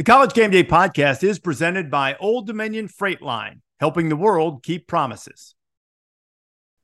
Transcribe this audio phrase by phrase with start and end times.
[0.00, 4.62] The College Game Day podcast is presented by Old Dominion Freight Line, helping the world
[4.62, 5.54] keep promises.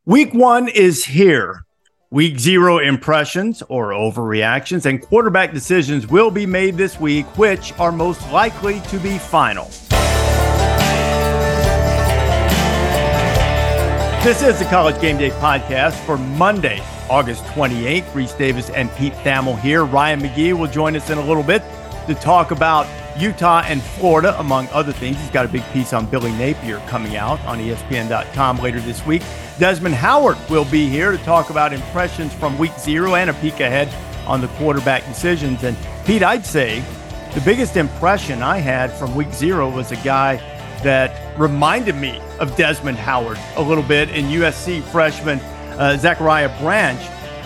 [0.04, 1.64] Week one is here.
[2.10, 7.90] Week zero impressions or overreactions and quarterback decisions will be made this week, which are
[7.90, 9.64] most likely to be final.
[14.22, 18.04] This is the College Game Day podcast for Monday, August 28th.
[18.10, 19.86] Rece Davis and Pete Thamel here.
[19.86, 21.62] Ryan McGee will join us in a little bit
[22.06, 22.86] to talk about
[23.18, 25.16] Utah and Florida, among other things.
[25.18, 29.22] He's got a big piece on Billy Napier coming out on ESPN.com later this week.
[29.58, 33.60] Desmond Howard will be here to talk about impressions from week zero and a peek
[33.60, 33.88] ahead
[34.26, 35.62] on the quarterback decisions.
[35.64, 36.84] And Pete, I'd say
[37.34, 40.36] the biggest impression I had from week zero was a guy
[40.82, 45.38] that reminded me of Desmond Howard a little bit in USC freshman
[45.78, 47.00] uh, Zachariah Branch,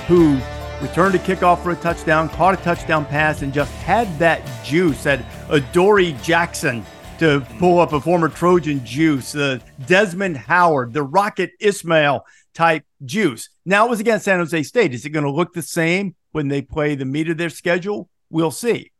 [0.07, 0.39] who
[0.81, 5.03] returned a kickoff for a touchdown, caught a touchdown pass, and just had that juice,
[5.05, 6.85] that Adoree Jackson
[7.19, 13.51] to pull up a former Trojan juice, the Desmond Howard, the Rocket Ismail type juice.
[13.67, 14.95] Now it was against San Jose State.
[14.95, 18.09] Is it going to look the same when they play the meat of their schedule?
[18.31, 18.91] We'll see.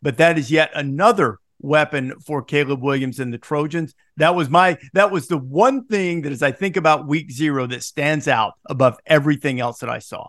[0.00, 3.94] But that is yet another weapon for Caleb Williams and the Trojans.
[4.16, 7.66] That was my that was the one thing that as I think about week 0
[7.68, 10.28] that stands out above everything else that I saw.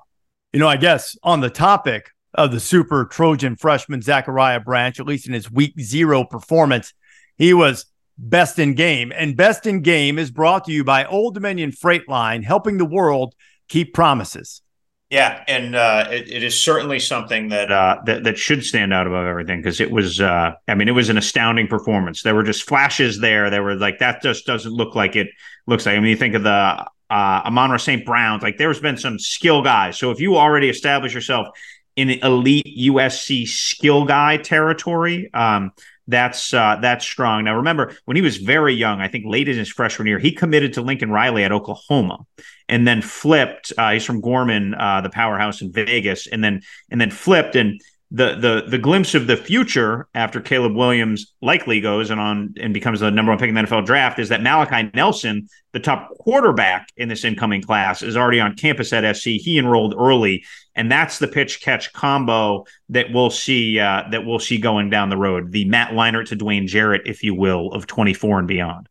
[0.54, 5.06] You know, I guess on the topic of the super Trojan freshman Zachariah Branch, at
[5.06, 6.94] least in his week zero performance,
[7.38, 7.86] he was
[8.18, 9.12] best in game.
[9.16, 12.86] And best in game is brought to you by Old Dominion Freight Line, helping the
[12.86, 13.36] world
[13.68, 14.62] keep promises.
[15.10, 19.08] Yeah, and uh, it, it is certainly something that uh, that that should stand out
[19.08, 20.20] above everything because it was.
[20.20, 22.24] Uh, I mean, it was an astounding performance.
[22.24, 23.50] There were just flashes there.
[23.50, 25.30] There were like that just doesn't look like it
[25.66, 25.96] looks like.
[25.96, 28.06] I mean, you think of the uh, Amon-Ra St.
[28.06, 28.44] Brown's.
[28.44, 29.98] Like there's been some skill guys.
[29.98, 31.48] So if you already establish yourself
[31.96, 35.72] in elite USC skill guy territory, um,
[36.08, 37.44] that's uh, that's strong.
[37.44, 40.32] Now remember when he was very young, I think late in his freshman year, he
[40.32, 42.26] committed to Lincoln Riley at Oklahoma,
[42.70, 43.74] and then flipped.
[43.78, 47.82] Uh, he's from Gorman, uh, the powerhouse in Vegas, and then and then flipped and
[48.10, 52.74] the the the glimpse of the future after Caleb Williams likely goes and on and
[52.74, 56.12] becomes the number one pick in the NFL draft is that Malachi Nelson, the top
[56.20, 59.32] quarterback in this incoming class, is already on campus at SC.
[59.32, 64.40] He enrolled early, and that's the pitch catch combo that we'll see uh, that we'll
[64.40, 65.52] see going down the road.
[65.52, 68.88] The Matt Leinart to Dwayne Jarrett, if you will, of 24 and beyond.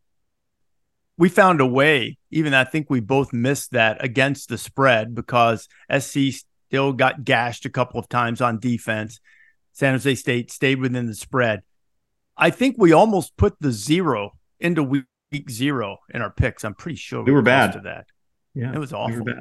[1.17, 5.67] We found a way, even I think we both missed that against the spread because
[5.99, 9.21] SC still got gashed a couple of times on defense.
[9.73, 11.63] San Jose State stayed within the spread.
[12.37, 15.05] I think we almost put the zero into week,
[15.51, 16.65] zero in our picks.
[16.65, 18.07] I'm pretty sure we, we were bad to that.
[18.55, 19.23] Yeah, it was awful.
[19.23, 19.33] We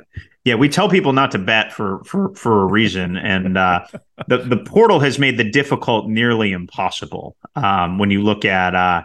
[0.43, 3.85] yeah, we tell people not to bet for for for a reason, and uh,
[4.27, 7.37] the the portal has made the difficult nearly impossible.
[7.55, 9.03] Um, when you look at uh,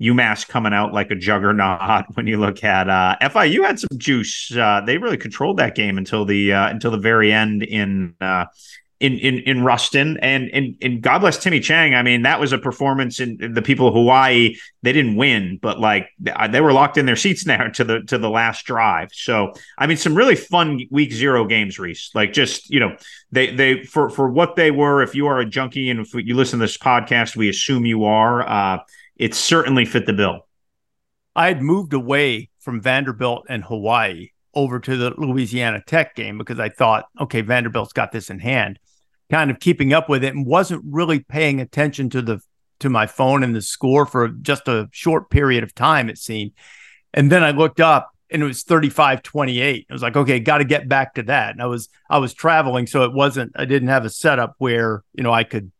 [0.00, 2.06] UMass coming out like a juggernaut.
[2.14, 4.54] When you look at uh, FIU, had some juice.
[4.54, 8.46] Uh, they really controlled that game until the uh, until the very end in uh,
[9.00, 10.18] in in in Ruston.
[10.18, 11.94] And and and God bless Timmy Chang.
[11.94, 13.20] I mean, that was a performance.
[13.20, 17.06] In, in the people of Hawaii, they didn't win, but like they were locked in
[17.06, 19.10] their seats now to the to the last drive.
[19.12, 22.14] So I mean, some really fun week zero games, Rece.
[22.14, 22.96] Like just you know,
[23.32, 25.02] they they for for what they were.
[25.02, 28.04] If you are a junkie and if you listen to this podcast, we assume you
[28.04, 28.80] are.
[29.20, 30.48] It certainly fit the bill.
[31.36, 36.58] I had moved away from Vanderbilt and Hawaii over to the Louisiana Tech game because
[36.58, 38.78] I thought, okay, Vanderbilt's got this in hand,
[39.30, 42.40] kind of keeping up with it and wasn't really paying attention to the
[42.78, 46.52] to my phone and the score for just a short period of time it seemed.
[47.12, 49.84] And then I looked up and it was 35-28.
[49.90, 51.50] I was like, okay, got to get back to that.
[51.50, 55.04] And I was I was traveling so it wasn't I didn't have a setup where,
[55.12, 55.72] you know, I could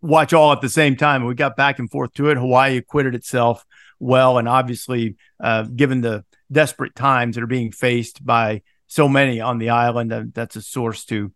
[0.00, 1.24] watch all at the same time.
[1.24, 2.36] We got back and forth to it.
[2.36, 3.64] Hawaii acquitted itself
[3.98, 9.40] well, and obviously, uh, given the desperate times that are being faced by so many
[9.40, 11.32] on the island, uh, that's a source to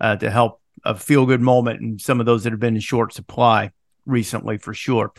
[0.00, 2.80] uh, to help a feel good moment and some of those that have been in
[2.80, 3.70] short supply
[4.04, 5.12] recently for sure.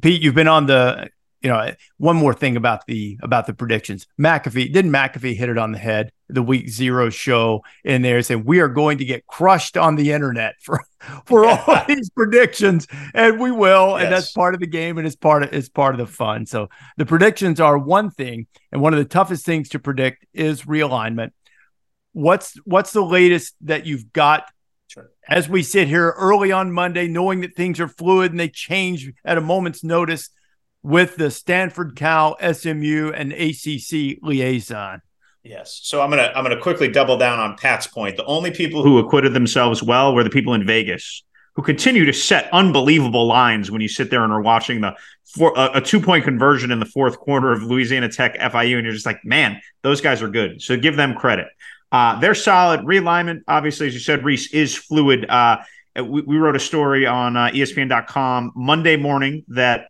[0.00, 1.08] Pete, you've been on the
[1.40, 4.06] you know, one more thing about the about the predictions.
[4.18, 8.44] McAfee didn't McAfee hit it on the head the week zero show in there saying
[8.44, 10.80] we are going to get crushed on the internet for
[11.24, 14.04] for all these predictions, and we will, yes.
[14.04, 16.46] and that's part of the game and it's part of it's part of the fun.
[16.46, 20.62] So the predictions are one thing, and one of the toughest things to predict is
[20.62, 21.30] realignment.
[22.12, 24.44] What's what's the latest that you've got
[24.90, 25.08] Sure.
[25.28, 29.12] As we sit here early on Monday, knowing that things are fluid and they change
[29.24, 30.30] at a moment's notice,
[30.82, 35.02] with the Stanford Cal SMU and ACC liaison.
[35.42, 35.80] Yes.
[35.82, 38.16] So I'm gonna I'm gonna quickly double down on Pat's point.
[38.16, 41.22] The only people who acquitted themselves well were the people in Vegas
[41.54, 44.94] who continue to set unbelievable lines when you sit there and are watching the
[45.24, 48.84] for a, a two point conversion in the fourth quarter of Louisiana Tech FIU, and
[48.84, 50.62] you're just like, man, those guys are good.
[50.62, 51.48] So give them credit.
[51.92, 52.80] Uh, they're solid.
[52.80, 55.28] Realignment, obviously, as you said, Rece is fluid.
[55.28, 55.58] Uh,
[55.96, 59.88] we, we, wrote a story on uh, ESPN.com Monday morning that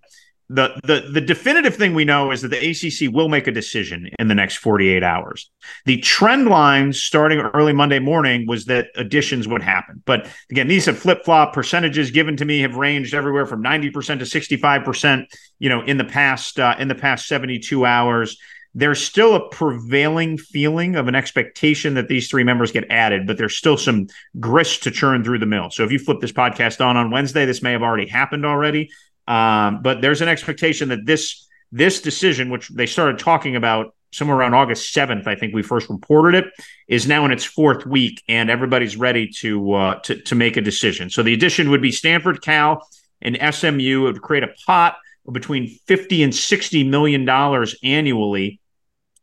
[0.52, 4.10] the the the definitive thing we know is that the ACC will make a decision
[4.18, 5.48] in the next 48 hours.
[5.84, 10.02] The trend line starting early Monday morning was that additions would happen.
[10.04, 14.24] But again, these have flip-flop percentages given to me have ranged everywhere from 90% to
[14.24, 15.26] 65%,
[15.60, 18.36] you know, in the past uh, in the past 72 hours.
[18.74, 23.36] There's still a prevailing feeling of an expectation that these three members get added, but
[23.36, 24.06] there's still some
[24.38, 25.70] grist to churn through the mill.
[25.70, 28.90] So if you flip this podcast on on Wednesday, this may have already happened already.
[29.26, 34.38] Um, but there's an expectation that this this decision, which they started talking about somewhere
[34.38, 36.52] around August 7th, I think we first reported it,
[36.88, 40.60] is now in its fourth week, and everybody's ready to uh, to, to make a
[40.60, 41.10] decision.
[41.10, 42.86] So the addition would be Stanford, Cal,
[43.22, 44.06] and SMU.
[44.06, 44.96] It would create a pot
[45.26, 48.60] of between 50 and 60 million dollars annually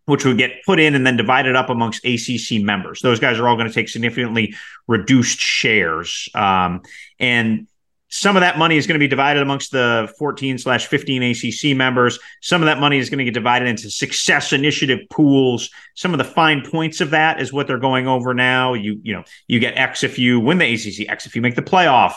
[0.08, 3.02] which would get put in and then divided up amongst ACC members.
[3.02, 4.56] Those guys are all going to take significantly
[4.88, 6.30] reduced shares.
[6.34, 6.84] Um,
[7.20, 7.68] and
[8.10, 11.76] some of that money is going to be divided amongst the 14 slash 15 ACC
[11.76, 12.20] members.
[12.42, 15.70] Some of that money is going to get divided into success initiative pools.
[15.96, 18.74] Some of the fine points of that is what they're going over now.
[18.74, 21.56] You, you know, you get X if you win the ACC, X if you make
[21.56, 22.14] the playoff,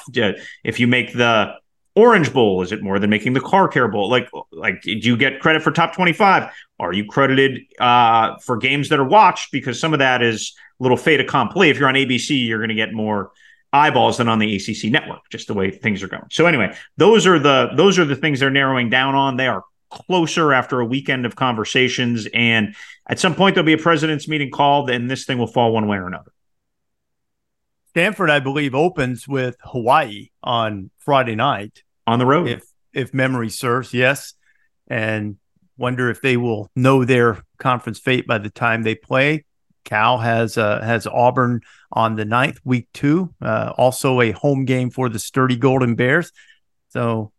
[0.64, 1.54] if you make the
[1.96, 2.62] Orange Bowl?
[2.62, 4.08] Is it more than making the Car Care Bowl?
[4.08, 6.52] Like, like, do you get credit for top twenty-five?
[6.78, 9.52] Are you credited uh, for games that are watched?
[9.52, 11.68] Because some of that is a little fait accompli.
[11.68, 13.32] If you're on ABC, you're going to get more
[13.72, 16.24] eyeballs than on the ACC network, just the way things are going.
[16.30, 19.36] So anyway, those are the those are the things they're narrowing down on.
[19.36, 22.74] They are closer after a weekend of conversations, and
[23.08, 25.86] at some point there'll be a president's meeting called, and this thing will fall one
[25.86, 26.32] way or another.
[27.90, 32.48] Stanford, I believe, opens with Hawaii on Friday night on the road.
[32.48, 34.34] If if memory serves, yes.
[34.88, 35.36] And
[35.76, 39.44] wonder if they will know their conference fate by the time they play.
[39.84, 41.60] Cal has uh, has Auburn
[41.92, 43.34] on the ninth, week two.
[43.40, 46.32] Uh, also a home game for the sturdy Golden Bears.
[46.88, 47.32] So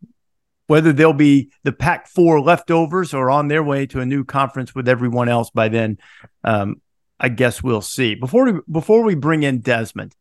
[0.67, 4.73] whether they'll be the Pac four leftovers or on their way to a new conference
[4.73, 5.97] with everyone else by then,
[6.43, 6.81] um,
[7.19, 8.15] I guess we'll see.
[8.15, 10.15] Before we, before we bring in Desmond,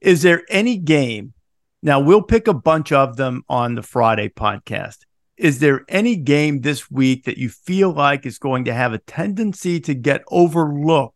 [0.00, 1.32] is there any game
[1.86, 4.98] now, we'll pick a bunch of them on the Friday podcast.
[5.36, 8.98] Is there any game this week that you feel like is going to have a
[8.98, 11.15] tendency to get overlooked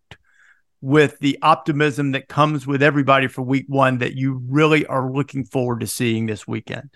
[0.81, 5.45] with the optimism that comes with everybody for week one that you really are looking
[5.45, 6.91] forward to seeing this weekend?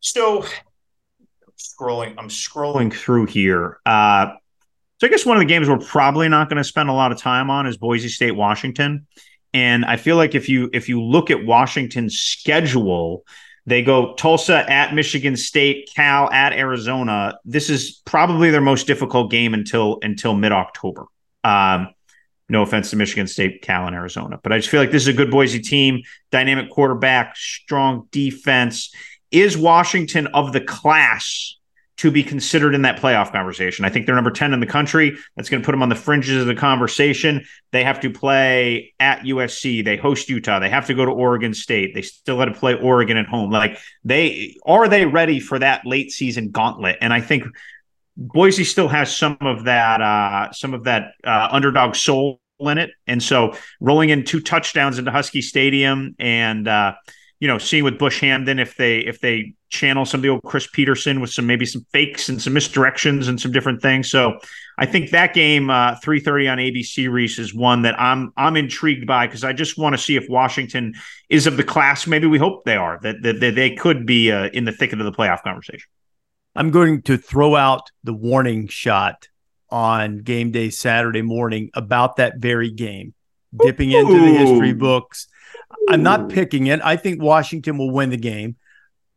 [0.00, 0.44] So,
[1.58, 3.78] scrolling, I'm scrolling through here.
[3.84, 4.28] Uh,
[4.98, 7.12] so, I guess one of the games we're probably not going to spend a lot
[7.12, 9.06] of time on is Boise State, Washington.
[9.54, 13.24] And I feel like if you if you look at Washington's schedule,
[13.66, 17.38] they go Tulsa at Michigan State, Cal at Arizona.
[17.44, 21.06] This is probably their most difficult game until until mid October.
[21.44, 21.88] Um,
[22.48, 25.08] no offense to Michigan State, Cal, and Arizona, but I just feel like this is
[25.08, 28.92] a good Boise team, dynamic quarterback, strong defense.
[29.30, 31.58] Is Washington of the class
[31.98, 33.84] to be considered in that playoff conversation.
[33.84, 35.18] I think they're number 10 in the country.
[35.36, 37.44] That's going to put them on the fringes of the conversation.
[37.72, 39.84] They have to play at USC.
[39.84, 40.60] They host Utah.
[40.60, 41.94] They have to go to Oregon State.
[41.94, 43.50] They still got to play Oregon at home.
[43.50, 46.98] Like they are they ready for that late season gauntlet?
[47.00, 47.44] And I think
[48.18, 52.90] Boise still has some of that uh, some of that uh, underdog soul in it.
[53.06, 56.94] And so rolling in two touchdowns into Husky Stadium and uh,
[57.40, 60.42] you know, seeing with Bush Hamdan if they if they channel some of the old
[60.42, 64.10] Chris Petersen with some maybe some fakes and some misdirections and some different things.
[64.10, 64.38] So
[64.76, 68.56] I think that game, uh, three thirty on ABC Rece, is one that I'm I'm
[68.56, 70.94] intrigued by because I just want to see if Washington
[71.28, 72.08] is of the class.
[72.08, 74.98] Maybe we hope they are that that, that they could be uh, in the thicket
[75.00, 75.88] of the playoff conversation.
[76.54, 79.28] I'm going to throw out the warning shot
[79.70, 83.14] on game day Saturday morning about that very game,
[83.56, 83.98] dipping Ooh.
[83.98, 85.28] into the history books
[85.88, 86.80] I'm not picking it.
[86.82, 88.56] I think Washington will win the game,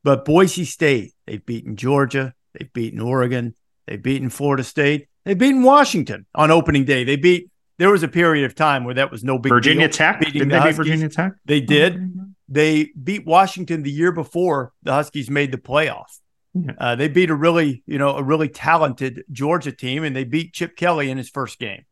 [0.04, 3.56] but Boise State, they've beaten Georgia, they've beaten Oregon,
[3.88, 7.04] they've beaten Florida State, they've beaten Washington on opening day.
[7.04, 7.50] They beat.
[7.78, 10.22] There was a period of time where that was no big Virginia deal, Tech.
[10.22, 11.34] Didn't the they beat Virginia Tech?
[11.46, 12.14] They did.
[12.48, 16.20] They beat Washington the year before the Huskies made the playoff.
[16.54, 16.72] Yeah.
[16.78, 20.54] Uh, they beat a really, you know, a really talented Georgia team, and they beat
[20.54, 21.86] Chip Kelly in his first game.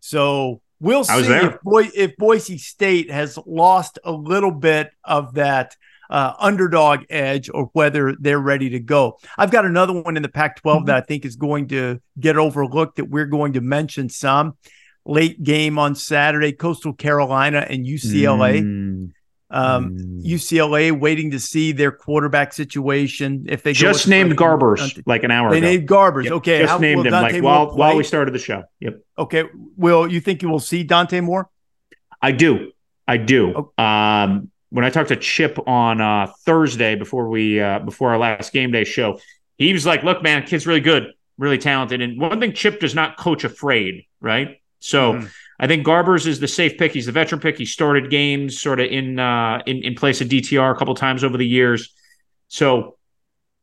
[0.00, 5.76] So We'll see if, Boy, if Boise State has lost a little bit of that
[6.10, 9.18] uh, underdog edge or whether they're ready to go.
[9.38, 10.86] I've got another one in the Pac 12 mm-hmm.
[10.86, 14.58] that I think is going to get overlooked that we're going to mention some.
[15.06, 18.62] Late game on Saturday, Coastal Carolina and UCLA.
[18.62, 19.12] Mm.
[19.50, 20.24] Um, mm.
[20.24, 23.46] UCLA waiting to see their quarterback situation.
[23.48, 25.66] If they just named Garbers like an hour they ago.
[25.66, 26.24] They named Garbers.
[26.24, 26.32] Yep.
[26.34, 28.64] Okay, just How, named him like while while we started the show.
[28.80, 29.00] Yep.
[29.18, 29.44] Okay.
[29.76, 31.48] Will you think you will see Dante Moore?
[32.20, 32.72] I do.
[33.06, 33.54] I do.
[33.54, 33.82] Okay.
[33.82, 38.52] Um, when I talked to Chip on uh, Thursday before we uh, before our last
[38.52, 39.20] game day show,
[39.56, 42.94] he was like, "Look, man, kid's really good, really talented." And one thing, Chip does
[42.94, 44.60] not coach afraid, right?
[44.80, 45.14] So.
[45.14, 45.26] Mm-hmm
[45.64, 46.92] I think Garbers is the safe pick.
[46.92, 47.56] He's the veteran pick.
[47.56, 51.24] He started games sort of in uh, in, in place of DTR a couple times
[51.24, 51.94] over the years.
[52.48, 52.98] So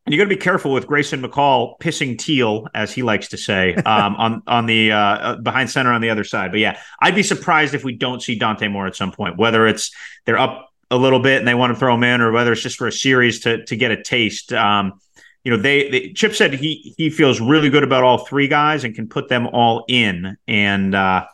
[0.07, 3.75] you got to be careful with Grayson McCall pissing teal, as he likes to say,
[3.85, 6.49] um, on on the uh, uh, behind center on the other side.
[6.49, 9.37] But yeah, I'd be surprised if we don't see Dante Moore at some point.
[9.37, 9.91] Whether it's
[10.25, 12.63] they're up a little bit and they want to throw him in, or whether it's
[12.63, 14.53] just for a series to to get a taste.
[14.53, 14.93] Um,
[15.43, 18.85] you know, they, they, Chip said he he feels really good about all three guys
[18.85, 20.35] and can put them all in.
[20.47, 21.25] And uh,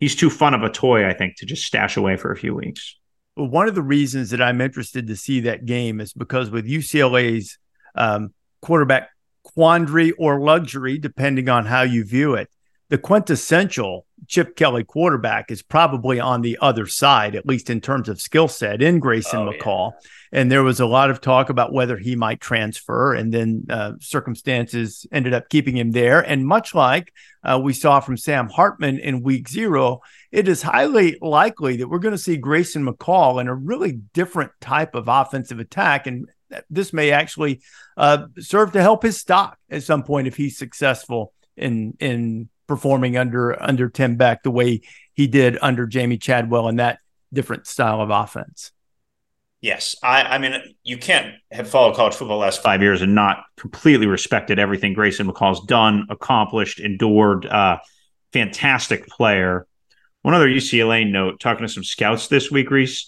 [0.00, 2.54] he's too fun of a toy, I think, to just stash away for a few
[2.54, 2.96] weeks.
[3.36, 6.66] Well, one of the reasons that I'm interested to see that game is because with
[6.66, 7.58] UCLA's
[7.94, 8.32] um,
[8.62, 9.10] quarterback
[9.42, 12.48] quandary or luxury, depending on how you view it,
[12.88, 18.08] the quintessential Chip Kelly quarterback is probably on the other side, at least in terms
[18.08, 19.92] of skill set, in Grayson oh, McCall.
[19.92, 20.40] Yeah.
[20.40, 23.92] And there was a lot of talk about whether he might transfer, and then uh,
[24.00, 26.20] circumstances ended up keeping him there.
[26.20, 27.12] And much like
[27.42, 30.00] uh, we saw from Sam Hartman in week zero,
[30.32, 34.50] it is highly likely that we're going to see Grayson McCall in a really different
[34.60, 36.06] type of offensive attack.
[36.06, 36.28] And
[36.68, 37.60] this may actually
[37.96, 43.16] uh, serve to help his stock at some point if he's successful in in performing
[43.16, 44.82] under under Tim Beck the way
[45.14, 46.98] he did under Jamie Chadwell in that
[47.32, 48.72] different style of offense.
[49.60, 53.44] Yes, I, I mean you can't have followed college football last five years and not
[53.56, 57.46] completely respected everything Grayson McCall's done, accomplished, endured.
[57.46, 57.78] Uh,
[58.32, 59.66] fantastic player.
[60.22, 63.06] One other UCLA note: talking to some scouts this week, Rece.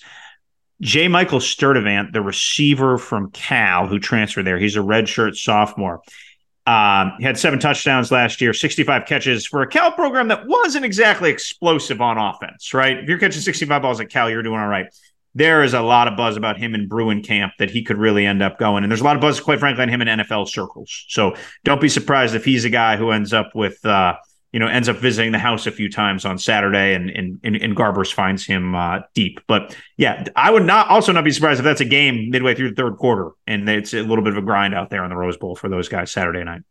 [0.82, 1.08] J.
[1.08, 6.02] Michael Sturdivant, the receiver from Cal who transferred there, he's a redshirt sophomore.
[6.66, 10.84] Um, he had seven touchdowns last year, 65 catches for a Cal program that wasn't
[10.84, 12.98] exactly explosive on offense, right?
[12.98, 14.86] If you're catching 65 balls at Cal, you're doing all right
[15.36, 18.24] there is a lot of buzz about him in Bruin camp that he could really
[18.24, 18.82] end up going.
[18.82, 21.04] And there's a lot of buzz, quite frankly, on him in NFL circles.
[21.08, 24.14] So don't be surprised if he's a guy who ends up with, uh,
[24.56, 27.76] you know, ends up visiting the house a few times on Saturday and and, and
[27.76, 29.38] Garbers finds him uh, deep.
[29.46, 32.70] But yeah, I would not also not be surprised if that's a game midway through
[32.70, 35.16] the third quarter and it's a little bit of a grind out there in the
[35.16, 36.62] Rose Bowl for those guys Saturday night.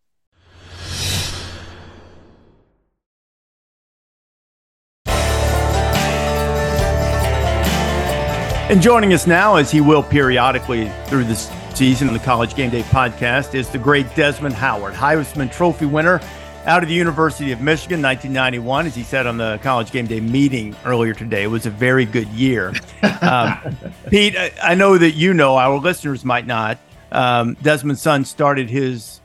[8.68, 12.72] And joining us now, as he will periodically through this season in the College Game
[12.72, 16.20] Day podcast, is the great Desmond Howard, Heisman Trophy winner
[16.65, 18.88] out of the University of Michigan, 1991.
[18.88, 22.05] As he said on the College Game Day meeting earlier today, it was a very
[22.05, 22.74] good year.
[23.22, 23.77] Um,
[24.10, 26.77] Pete, I, I, know that you know, our listeners might not.
[27.12, 29.22] Um, Desmond's son started his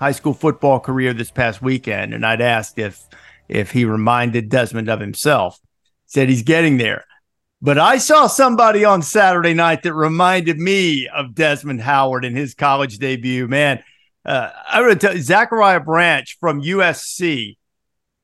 [0.00, 3.04] high school football career this past weekend, and I'd asked if
[3.48, 5.60] if he reminded Desmond of himself.
[6.06, 7.04] Said he's getting there.
[7.60, 12.54] But I saw somebody on Saturday night that reminded me of Desmond Howard in his
[12.54, 13.46] college debut.
[13.46, 13.82] Man,
[14.24, 17.56] uh, I would tell you, Zachariah Branch from USC.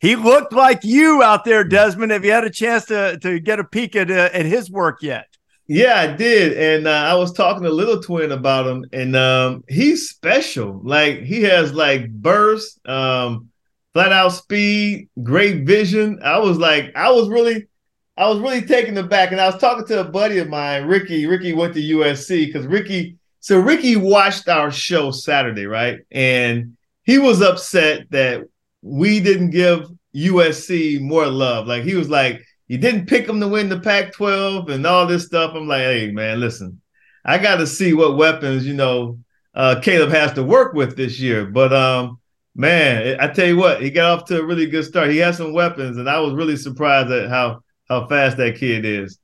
[0.00, 2.10] He looked like you out there, Desmond.
[2.10, 5.02] Have you had a chance to to get a peek at uh, at his work
[5.02, 5.26] yet?
[5.72, 9.62] Yeah, I did, and uh, I was talking to Little Twin about him, and um,
[9.68, 10.80] he's special.
[10.82, 13.50] Like he has like burst, um,
[13.92, 16.18] flat out speed, great vision.
[16.24, 17.68] I was like, I was really
[18.16, 21.26] I was really taken aback, and I was talking to a buddy of mine, Ricky.
[21.26, 23.18] Ricky went to USC because Ricky.
[23.40, 26.00] So Ricky watched our show Saturday, right?
[26.10, 28.42] And he was upset that
[28.82, 31.66] we didn't give USC more love.
[31.66, 35.26] Like he was like, you didn't pick them to win the Pac-12 and all this
[35.26, 35.52] stuff.
[35.54, 36.80] I'm like, hey man, listen,
[37.24, 39.18] I got to see what weapons you know
[39.54, 41.46] uh, Caleb has to work with this year.
[41.46, 42.20] But um,
[42.54, 45.10] man, I tell you what, he got off to a really good start.
[45.10, 48.84] He has some weapons, and I was really surprised at how how fast that kid
[48.84, 49.18] is.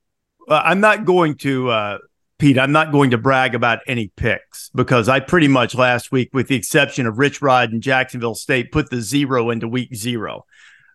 [0.49, 1.99] Well, I'm not going to, uh,
[2.39, 6.31] Pete, I'm not going to brag about any picks because I pretty much last week,
[6.35, 10.45] with the exception of Rich Rod and Jacksonville State, put the zero into week zero.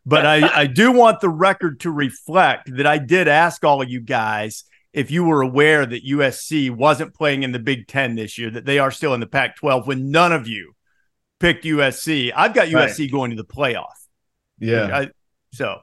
[0.05, 3.89] But I, I do want the record to reflect that I did ask all of
[3.89, 8.37] you guys if you were aware that USC wasn't playing in the Big Ten this
[8.37, 10.73] year, that they are still in the Pac 12 when none of you
[11.39, 12.31] picked USC.
[12.35, 13.11] I've got USC right.
[13.11, 13.85] going to the playoff.
[14.59, 14.89] Yeah.
[14.91, 15.09] I,
[15.53, 15.79] so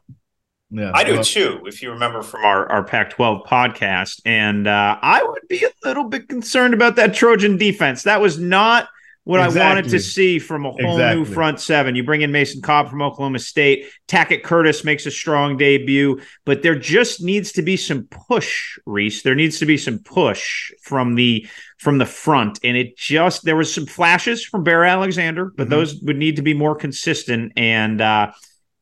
[0.70, 1.62] yeah, I do well, too.
[1.66, 4.20] If you remember from our, our Pac 12 podcast.
[4.25, 8.02] And uh, I would be a little bit concerned about that Trojan defense.
[8.02, 8.88] That was not
[9.28, 9.60] what exactly.
[9.60, 11.22] I wanted to see from a whole exactly.
[11.22, 11.94] new front seven.
[11.94, 13.84] You bring in Mason Cobb from Oklahoma State.
[14.08, 19.22] Tackett Curtis makes a strong debut, but there just needs to be some push, Rece.
[19.22, 21.46] There needs to be some push from the
[21.76, 22.58] from the front.
[22.64, 25.72] And it just there was some flashes from Bear Alexander, but mm-hmm.
[25.72, 27.52] those would need to be more consistent.
[27.54, 28.32] And uh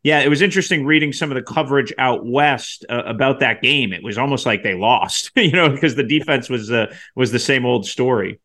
[0.07, 3.93] yeah, it was interesting reading some of the coverage out west uh, about that game.
[3.93, 7.41] It was almost like they lost, you know, because the defense was uh, was the
[7.41, 8.39] same old story.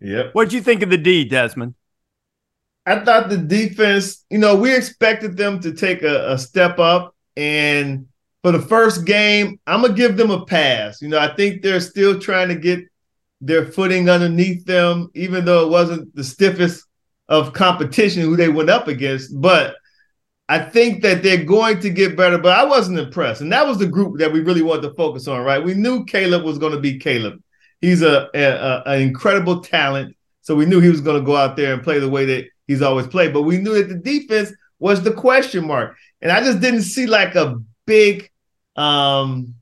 [0.00, 0.34] Yep.
[0.34, 1.74] What did you think of the D, Desmond?
[2.84, 7.16] I thought the defense, you know, we expected them to take a, a step up.
[7.34, 8.06] And
[8.42, 11.00] for the first game, I'm going to give them a pass.
[11.00, 12.80] You know, I think they're still trying to get
[13.40, 16.84] their footing underneath them, even though it wasn't the stiffest
[17.26, 19.30] of competition who they went up against.
[19.40, 19.76] But
[20.48, 23.40] I think that they're going to get better, but I wasn't impressed.
[23.40, 25.62] And that was the group that we really wanted to focus on, right?
[25.62, 27.42] We knew Caleb was going to be Caleb.
[27.80, 28.28] He's a,
[28.86, 30.16] an incredible talent.
[30.42, 32.46] So we knew he was going to go out there and play the way that
[32.68, 33.32] he's always played.
[33.32, 35.96] But we knew that the defense was the question mark.
[36.20, 38.30] And I just didn't see like a big,
[38.76, 39.54] um,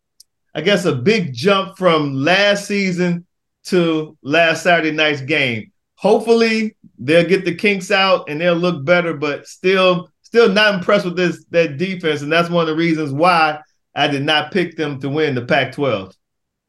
[0.54, 3.26] I guess, a big jump from last season
[3.64, 5.72] to last Saturday night's game.
[5.94, 11.04] Hopefully they'll get the kinks out and they'll look better, but still, still not impressed
[11.04, 12.22] with this that defense.
[12.22, 13.60] And that's one of the reasons why
[13.94, 16.12] I did not pick them to win the Pac-12.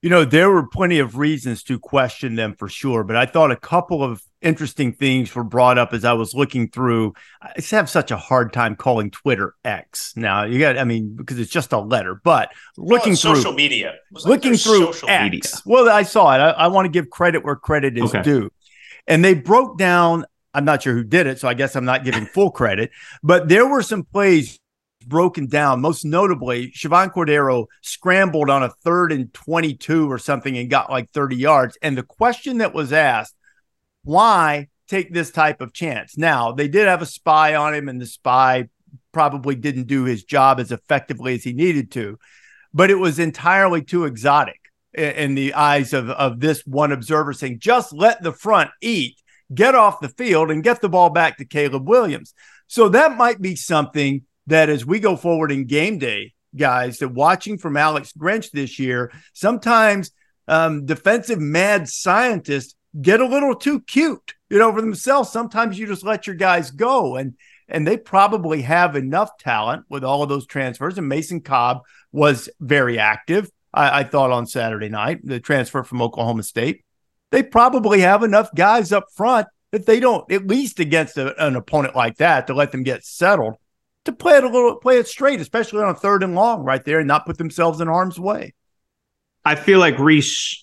[0.03, 3.49] You know, there were plenty of reasons to question them for sure, but I thought
[3.49, 7.15] a couple of interesting things were brought up as I was looking through.
[7.41, 10.43] I have such a hard time calling Twitter X now.
[10.43, 13.95] You got, I mean, because it's just a letter, but looking well, through social media,
[14.25, 15.03] looking through X.
[15.07, 15.41] Media.
[15.65, 16.37] Well, I saw it.
[16.37, 18.21] I, I, want to give credit where credit is okay.
[18.21, 18.51] due,
[19.07, 20.25] and they broke down.
[20.55, 23.49] I'm not sure who did it, so I guess I'm not giving full credit, but
[23.49, 24.59] there were some plays
[25.05, 25.81] broken down.
[25.81, 31.11] Most notably, Chevan Cordeiro scrambled on a third and 22 or something and got like
[31.11, 31.77] 30 yards.
[31.81, 33.35] And the question that was asked,
[34.03, 36.17] why take this type of chance?
[36.17, 38.69] Now, they did have a spy on him, and the spy
[39.11, 42.17] probably didn't do his job as effectively as he needed to,
[42.73, 44.59] but it was entirely too exotic
[44.93, 49.21] in the eyes of, of this one observer saying, just let the front eat,
[49.53, 52.33] get off the field, and get the ball back to Caleb Williams.
[52.67, 57.09] So that might be something that as we go forward in game day, guys, that
[57.09, 60.11] watching from Alex Grinch this year, sometimes
[60.47, 65.31] um, defensive mad scientists get a little too cute, you know, for themselves.
[65.31, 67.35] Sometimes you just let your guys go, and
[67.67, 70.97] and they probably have enough talent with all of those transfers.
[70.97, 71.81] And Mason Cobb
[72.11, 73.49] was very active.
[73.73, 76.84] I, I thought on Saturday night, the transfer from Oklahoma State.
[77.31, 81.55] They probably have enough guys up front that they don't, at least against a, an
[81.55, 83.55] opponent like that, to let them get settled
[84.05, 86.83] to play it a little, play it straight, especially on a third and long right
[86.85, 88.53] there, and not put themselves in harm's way.
[89.43, 90.57] I feel like Rece,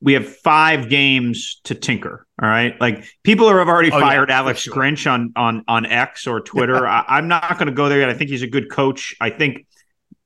[0.00, 2.26] we have five games to tinker.
[2.40, 4.74] All right, like people have already oh, fired yeah, Alex sure.
[4.74, 6.86] Grinch on on on X or Twitter.
[6.86, 8.10] I, I'm not going to go there yet.
[8.10, 9.14] I think he's a good coach.
[9.20, 9.66] I think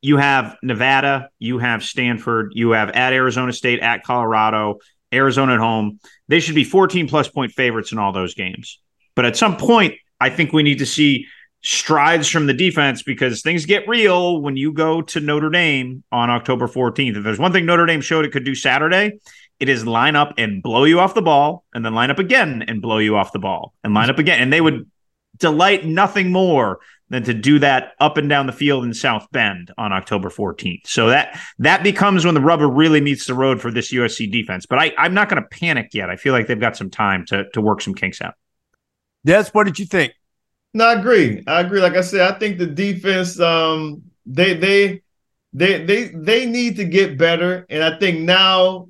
[0.00, 4.78] you have Nevada, you have Stanford, you have at Arizona State, at Colorado,
[5.16, 5.98] Arizona at home.
[6.29, 8.81] They should be 14 plus point favorites in all those games.
[9.14, 11.26] But at some point, I think we need to see
[11.62, 16.31] strides from the defense because things get real when you go to Notre Dame on
[16.31, 17.16] October 14th.
[17.16, 19.18] If there's one thing Notre Dame showed it could do Saturday,
[19.59, 22.64] it is line up and blow you off the ball and then line up again
[22.68, 24.40] and blow you off the ball and line up again.
[24.40, 24.88] And they would
[25.38, 29.70] delight nothing more than to do that up and down the field in South Bend
[29.78, 30.86] on October 14th.
[30.86, 34.66] So that that becomes when the rubber really meets the road for this USC defense.
[34.66, 36.10] But I, I'm not going to panic yet.
[36.10, 38.34] I feel like they've got some time to to work some kinks out.
[39.24, 40.12] Des, what did you think?
[40.74, 41.42] No, I agree.
[41.46, 41.80] I agree.
[41.80, 45.02] Like I said, I think the defense, um, they they
[45.52, 47.66] they they they need to get better.
[47.70, 48.88] And I think now,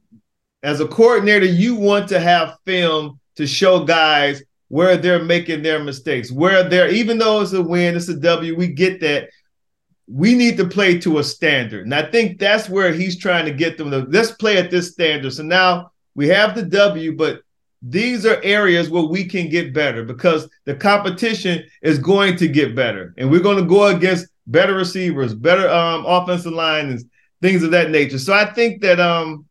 [0.63, 5.83] as a coordinator, you want to have film to show guys where they're making their
[5.83, 9.29] mistakes, where they're even though it's a win, it's a W, we get that.
[10.09, 11.85] We need to play to a standard.
[11.85, 14.93] And I think that's where he's trying to get them to let's play at this
[14.93, 15.33] standard.
[15.33, 17.41] So now we have the W, but
[17.83, 22.75] these are areas where we can get better because the competition is going to get
[22.75, 23.15] better.
[23.19, 27.05] And we're going to go against better receivers, better um, offensive line, and
[27.43, 28.19] things of that nature.
[28.19, 29.47] So I think that um,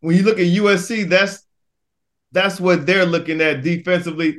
[0.00, 1.45] when you look at USC, that's
[2.32, 4.38] that's what they're looking at defensively.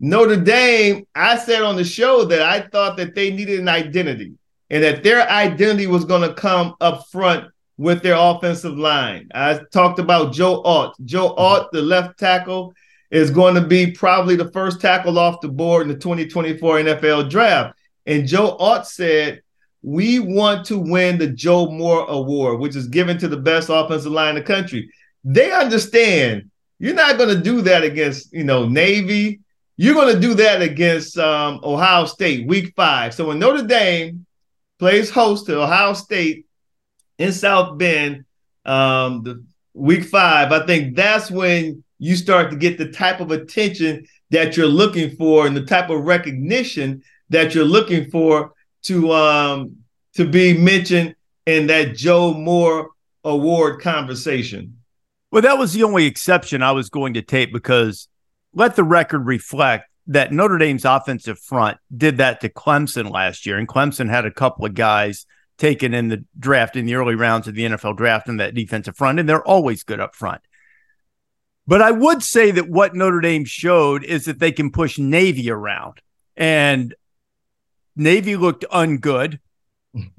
[0.00, 4.34] Notre Dame, I said on the show that I thought that they needed an identity
[4.70, 9.28] and that their identity was going to come up front with their offensive line.
[9.34, 10.94] I talked about Joe Alt.
[11.04, 11.40] Joe mm-hmm.
[11.40, 12.74] Alt, the left tackle,
[13.10, 17.30] is going to be probably the first tackle off the board in the 2024 NFL
[17.30, 17.78] draft.
[18.04, 19.42] And Joe Alt said,
[19.82, 24.12] We want to win the Joe Moore Award, which is given to the best offensive
[24.12, 24.90] line in the country.
[25.24, 29.40] They understand You're not going to do that against, you know, Navy.
[29.76, 33.14] You're going to do that against um, Ohio State week five.
[33.14, 34.26] So when Notre Dame
[34.78, 36.46] plays host to Ohio State
[37.18, 38.24] in South Bend,
[38.64, 43.30] um, the week five, I think that's when you start to get the type of
[43.30, 49.12] attention that you're looking for and the type of recognition that you're looking for to
[49.12, 49.76] um,
[50.14, 51.14] to be mentioned
[51.46, 52.90] in that Joe Moore
[53.24, 54.77] Award conversation.
[55.30, 58.08] Well, that was the only exception I was going to take because
[58.54, 63.58] let the record reflect that Notre Dame's offensive front did that to Clemson last year.
[63.58, 65.26] And Clemson had a couple of guys
[65.58, 68.96] taken in the draft in the early rounds of the NFL draft in that defensive
[68.96, 70.40] front, and they're always good up front.
[71.66, 75.50] But I would say that what Notre Dame showed is that they can push Navy
[75.50, 76.00] around.
[76.34, 76.94] And
[77.94, 79.40] Navy looked ungood.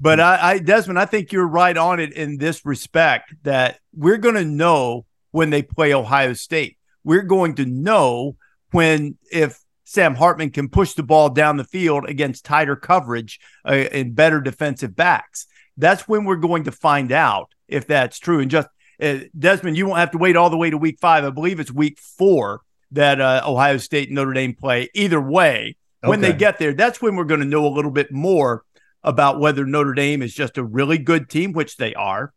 [0.00, 4.18] But I, I, Desmond, I think you're right on it in this respect that we're
[4.18, 6.76] going to know when they play Ohio State.
[7.04, 8.36] We're going to know
[8.72, 13.70] when if Sam Hartman can push the ball down the field against tighter coverage uh,
[13.70, 15.46] and better defensive backs.
[15.76, 18.40] That's when we're going to find out if that's true.
[18.40, 18.68] And just
[19.00, 21.24] uh, Desmond, you won't have to wait all the way to week five.
[21.24, 22.60] I believe it's week four
[22.92, 24.90] that uh, Ohio State and Notre Dame play.
[24.94, 26.32] Either way, when okay.
[26.32, 28.64] they get there, that's when we're going to know a little bit more
[29.02, 32.32] about whether Notre Dame is just a really good team, which they are,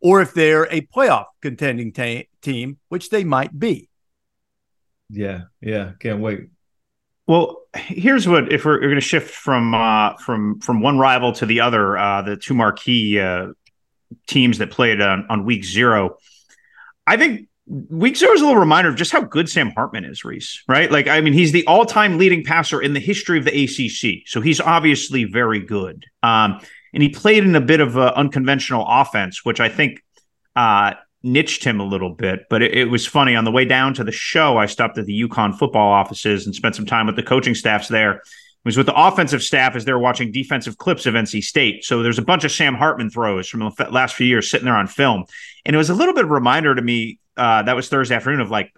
[0.00, 1.92] or if they're a playoff contending
[2.40, 3.88] team, which they might be.
[5.10, 6.48] Yeah, yeah, can't wait.
[7.26, 11.32] Well, here's what if we're, we're going to shift from uh, from from one rival
[11.34, 13.48] to the other, uh, the two marquee uh,
[14.26, 16.16] teams that played on, on week zero.
[17.06, 20.22] I think week zero is a little reminder of just how good Sam Hartman is,
[20.22, 20.90] Rece, right?
[20.90, 24.26] Like, I mean, he's the all time leading passer in the history of the ACC.
[24.26, 26.04] So he's obviously very good.
[26.22, 26.60] Um,
[26.92, 30.02] and he played in a bit of an unconventional offense, which I think
[30.56, 32.46] uh, niched him a little bit.
[32.50, 33.36] But it, it, was funny.
[33.36, 36.54] On the way down to the show, I stopped at the UConn football offices and
[36.54, 38.22] spent some time with the coaching staffs there It
[38.64, 41.84] was with the offensive staff as they were watching defensive clips of NC State.
[41.84, 44.76] So there's a bunch of Sam Hartman throws from the last few years sitting there
[44.76, 45.24] on film.
[45.64, 48.14] And it was a little bit of a reminder to me uh, that was Thursday
[48.14, 48.72] afternoon of like,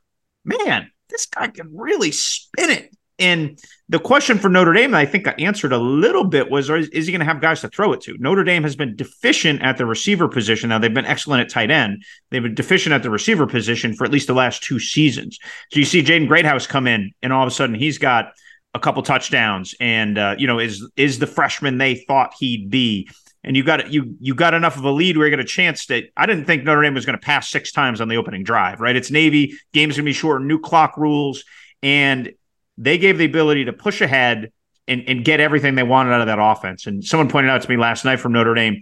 [0.45, 2.95] man, this guy can really spin it.
[3.19, 6.89] And the question for Notre Dame, I think I answered a little bit, was is,
[6.89, 8.17] is he going to have guys to throw it to?
[8.19, 10.71] Notre Dame has been deficient at the receiver position.
[10.71, 12.03] Now, they've been excellent at tight end.
[12.31, 15.39] They've been deficient at the receiver position for at least the last two seasons.
[15.71, 18.33] So you see Jaden Greathouse come in, and all of a sudden he's got–
[18.75, 23.09] a couple touchdowns and uh, you know is is the freshman they thought he'd be
[23.45, 25.87] and you got you you got enough of a lead where you got a chance
[25.87, 28.45] that I didn't think Notre Dame was going to pass six times on the opening
[28.45, 31.45] drive right it's Navy game's going to be short new clock rules
[31.83, 32.33] and
[32.79, 34.53] they gave the ability to push ahead
[34.89, 37.69] and, and get everything they wanted out of that offense and someone pointed out to
[37.69, 38.81] me last night from Notre Dame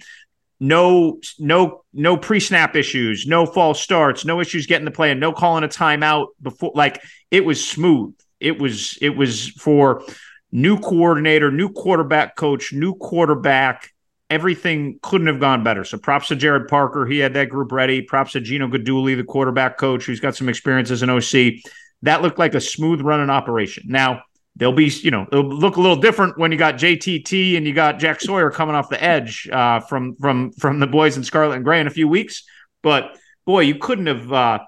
[0.58, 5.32] no no no pre-snap issues no false starts no issues getting the play and no
[5.32, 10.02] calling a timeout before like it was smooth it was it was for
[10.52, 13.92] new coordinator, new quarterback coach, new quarterback.
[14.30, 15.84] Everything couldn't have gone better.
[15.84, 17.04] So props to Gerad Parker.
[17.04, 18.00] He had that group ready.
[18.00, 21.62] Props to Gino Guidugli, the quarterback coach, who's got some experience as an OC.
[22.02, 23.84] That looked like a smooth running operation.
[23.88, 24.22] Now,
[24.56, 27.74] they'll be, you know, it'll look a little different when you got JTT and you
[27.74, 31.56] got Jack Sawyer coming off the edge uh, from from from the boys in Scarlet
[31.56, 32.44] and Gray in a few weeks.
[32.82, 34.58] But boy, you couldn't have uh,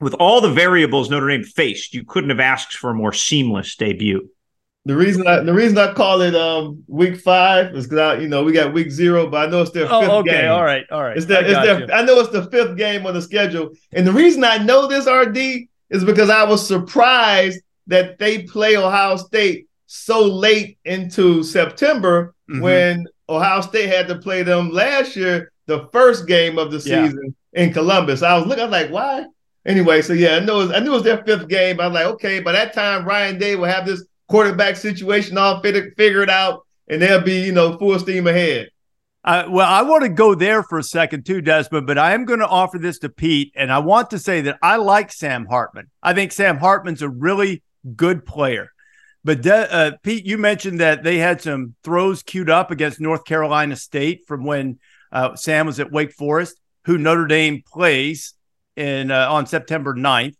[0.00, 3.76] with all the variables Notre Dame faced, you couldn't have asked for a more seamless
[3.76, 4.30] debut.
[4.86, 8.28] The reason I the reason I call it um week five is because I you
[8.28, 10.50] know we got week zero, but I know it's their oh, fifth okay, game.
[10.50, 11.16] all right, all right.
[11.16, 14.06] It's their, I, it's their, I know it's the fifth game on the schedule, and
[14.06, 19.16] the reason I know this RD is because I was surprised that they play Ohio
[19.16, 22.62] State so late into September mm-hmm.
[22.62, 27.34] when Ohio State had to play them last year, the first game of the season
[27.52, 27.62] yeah.
[27.64, 28.22] in Columbus.
[28.22, 29.26] I was looking, I was like, why?
[29.66, 31.80] Anyway, so yeah, I was, I knew it was their fifth game.
[31.80, 35.60] I was like, okay, by that time, Ryan Day will have this quarterback situation all
[35.60, 38.70] figured figured out, and they'll be you know full steam ahead.
[39.22, 42.24] Uh, well, I want to go there for a second too, Desmond, but I am
[42.24, 45.44] going to offer this to Pete, and I want to say that I like Sam
[45.44, 45.90] Hartman.
[46.02, 47.62] I think Sam Hartman's a really
[47.96, 48.70] good player.
[49.22, 53.26] But De- uh, Pete, you mentioned that they had some throws queued up against North
[53.26, 54.78] Carolina State from when
[55.12, 58.32] uh, Sam was at Wake Forest, who Notre Dame plays
[58.76, 60.36] in uh, on September 9th.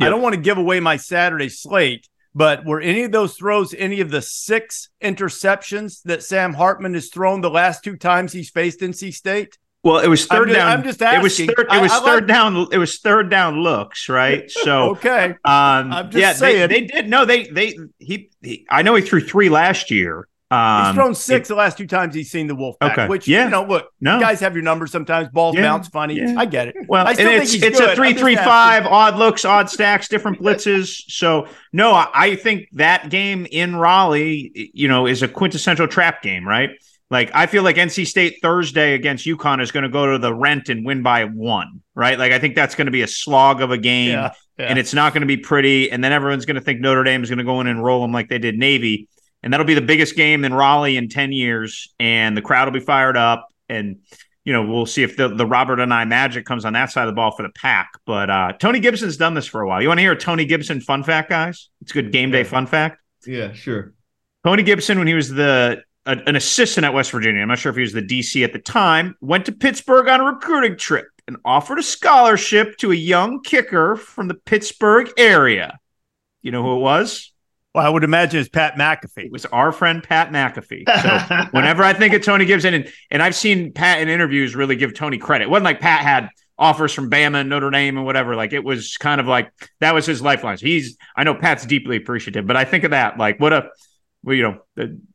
[0.00, 0.06] Yep.
[0.06, 3.74] I don't want to give away my Saturday slate, but were any of those throws
[3.74, 8.50] any of the six interceptions that Sam Hartman has thrown the last two times he's
[8.50, 9.58] faced NC State?
[9.84, 10.68] Well, it was 3rd down.
[10.68, 11.20] I'm just asking.
[11.20, 11.66] It was third.
[11.70, 12.68] It was I, I third like, down.
[12.72, 14.50] It was third down looks, right?
[14.64, 15.32] So okay.
[15.44, 16.68] Um, I'm just yeah, saying.
[16.70, 17.08] They, they, did.
[17.08, 18.66] No, they they he, he.
[18.70, 20.26] I know he threw three last year.
[20.54, 22.92] Um, he's thrown six it, the last two times he's seen the Wolfpack.
[22.92, 23.08] Okay.
[23.08, 23.44] Which yeah.
[23.44, 24.20] you know, look, no.
[24.20, 25.28] guys have your numbers sometimes.
[25.28, 25.62] Balls yeah.
[25.62, 26.16] bounce funny.
[26.16, 26.34] Yeah.
[26.36, 26.76] I get it.
[26.88, 27.90] Well, I still think it's, he's it's good.
[27.90, 31.02] a three three five, odd looks, odd stacks, different blitzes.
[31.08, 36.46] So no, I think that game in Raleigh, you know, is a quintessential trap game,
[36.46, 36.70] right?
[37.10, 40.34] Like I feel like NC State Thursday against UConn is going to go to the
[40.34, 42.18] rent and win by one, right?
[42.18, 44.66] Like I think that's going to be a slog of a game, yeah, yeah.
[44.66, 45.90] and it's not going to be pretty.
[45.90, 48.02] And then everyone's going to think Notre Dame is going to go in and roll
[48.02, 49.08] them like they did Navy
[49.44, 52.72] and that'll be the biggest game in Raleigh in 10 years and the crowd will
[52.72, 53.98] be fired up and
[54.44, 57.08] you know we'll see if the, the Robert Anae magic comes on that side of
[57.08, 57.92] the ball for the pack.
[58.04, 59.80] But uh, Tony Gibson's done this for a while.
[59.80, 61.68] You want to hear a Tony Gibson fun fact guys?
[61.82, 63.00] It's a good game day fun fact.
[63.26, 63.92] Yeah sure.
[64.44, 67.70] Tony Gibson when he was the a, an assistant at West Virginia I'm not sure
[67.70, 71.06] if he was the DC at the time went to Pittsburgh on a recruiting trip
[71.28, 75.78] and offered a scholarship to a young kicker from the Pittsburgh area.
[76.40, 77.33] You know who it was
[77.74, 79.26] well, I would imagine it's Pat McAfee.
[79.26, 80.84] It was our friend Pat McAfee.
[81.04, 84.76] So whenever I think of Tony Gibson, and, and I've seen Pat in interviews really
[84.76, 85.44] give Tony credit.
[85.44, 88.36] It wasn't like Pat had offers from Bama and Notre Dame and whatever.
[88.36, 90.56] Like it was kind of like that was his lifeline.
[90.56, 93.70] So he's I know Pat's deeply appreciative, but I think of that like what a
[94.22, 94.60] well, you know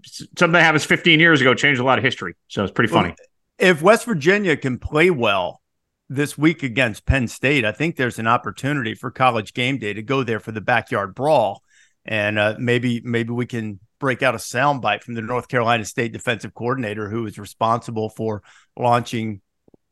[0.03, 2.35] something that happens 15 years ago changed a lot of history.
[2.49, 3.15] So it's pretty funny.
[3.57, 5.61] If West Virginia can play well
[6.09, 10.01] this week against Penn State, I think there's an opportunity for College Game Day to
[10.01, 11.63] go there for the backyard brawl
[12.09, 16.11] and uh, maybe maybe we can break out a soundbite from the North Carolina State
[16.11, 18.41] defensive coordinator who is responsible for
[18.75, 19.41] launching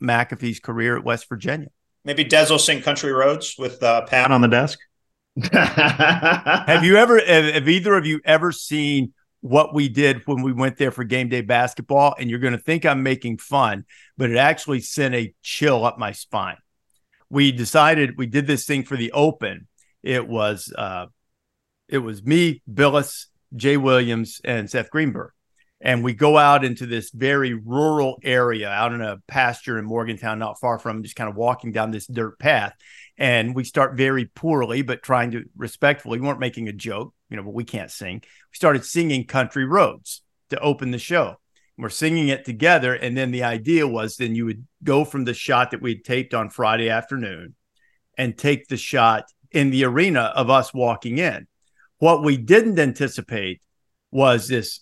[0.01, 1.67] McAfee's career at West Virginia.
[2.03, 4.79] Maybe Des will sing "Country Roads" with uh, Pat on the desk.
[5.51, 7.19] have you ever?
[7.19, 11.03] Have, have either of you ever seen what we did when we went there for
[11.03, 12.15] game day basketball?
[12.17, 13.85] And you're going to think I'm making fun,
[14.17, 16.57] but it actually sent a chill up my spine.
[17.29, 19.67] We decided we did this thing for the Open.
[20.01, 21.07] It was uh,
[21.87, 25.31] it was me, Bilas, Jay Williams, and Seth Greenberg.
[25.79, 30.39] And we go out into this very rural area out in a pasture in Morgantown,
[30.39, 32.73] not far from just kind of walking down this dirt path.
[33.17, 36.19] And we start very poorly, but trying to respectfully.
[36.19, 38.21] We weren't making a joke, you know, but we can't sing.
[38.23, 41.35] We started singing Country Roads to open the show.
[41.77, 42.95] We're singing it together.
[42.95, 46.33] And then the idea was then you would go from the shot that we'd taped
[46.33, 47.53] on Friday afternoon
[48.17, 51.45] and take the shot in the arena of us walking in.
[51.99, 53.61] What we didn't anticipate
[54.11, 54.81] was this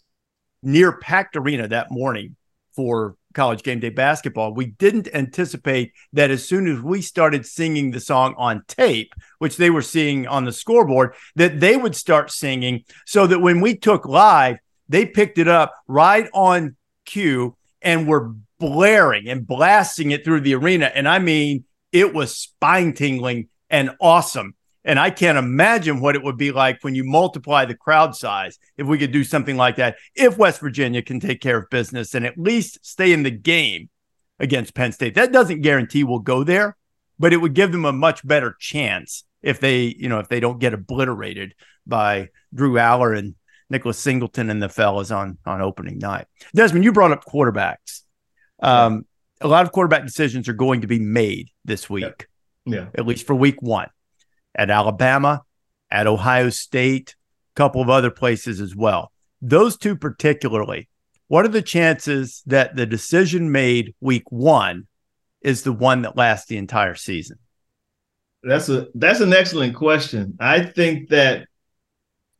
[0.61, 2.35] near packed arena that morning
[2.75, 4.53] for college game day basketball.
[4.53, 9.57] We didn't anticipate that as soon as we started singing the song on tape, which
[9.57, 13.75] they were seeing on the scoreboard, that they would start singing so that when we
[13.77, 14.57] took live,
[14.89, 16.75] they picked it up right on
[17.05, 20.85] cue and were blaring and blasting it through the arena.
[20.93, 24.54] And I mean, it was spine tingling and awesome.
[24.85, 28.59] And I can't imagine what it would be like when you multiply the crowd size
[28.77, 29.97] if we could do something like that.
[30.13, 33.89] If West Virginia can take care of business and at least stay in the game
[34.39, 36.77] against Penn State, that doesn't guarantee we'll go there,
[37.17, 40.39] but it would give them a much better chance if they, you know, if they
[40.39, 41.55] don't get obliterated
[41.87, 43.33] by Drew Allar and
[43.71, 46.27] Nicholas Singleton and the fellas on on opening night.
[46.53, 48.01] Desmond, you brought up quarterbacks.
[48.61, 49.05] Um,
[49.41, 52.27] a lot of quarterback decisions are going to be made this week.
[52.65, 52.75] Yeah.
[52.75, 52.85] yeah.
[52.93, 53.89] At least for week one
[54.55, 55.43] at Alabama,
[55.91, 57.15] at Ohio State,
[57.55, 59.11] a couple of other places as well.
[59.41, 60.89] Those two particularly,
[61.27, 64.87] what are the chances that the decision made week one
[65.41, 67.37] is the one that lasts the entire season?
[68.43, 70.37] That's a that's an excellent question.
[70.39, 71.47] I think that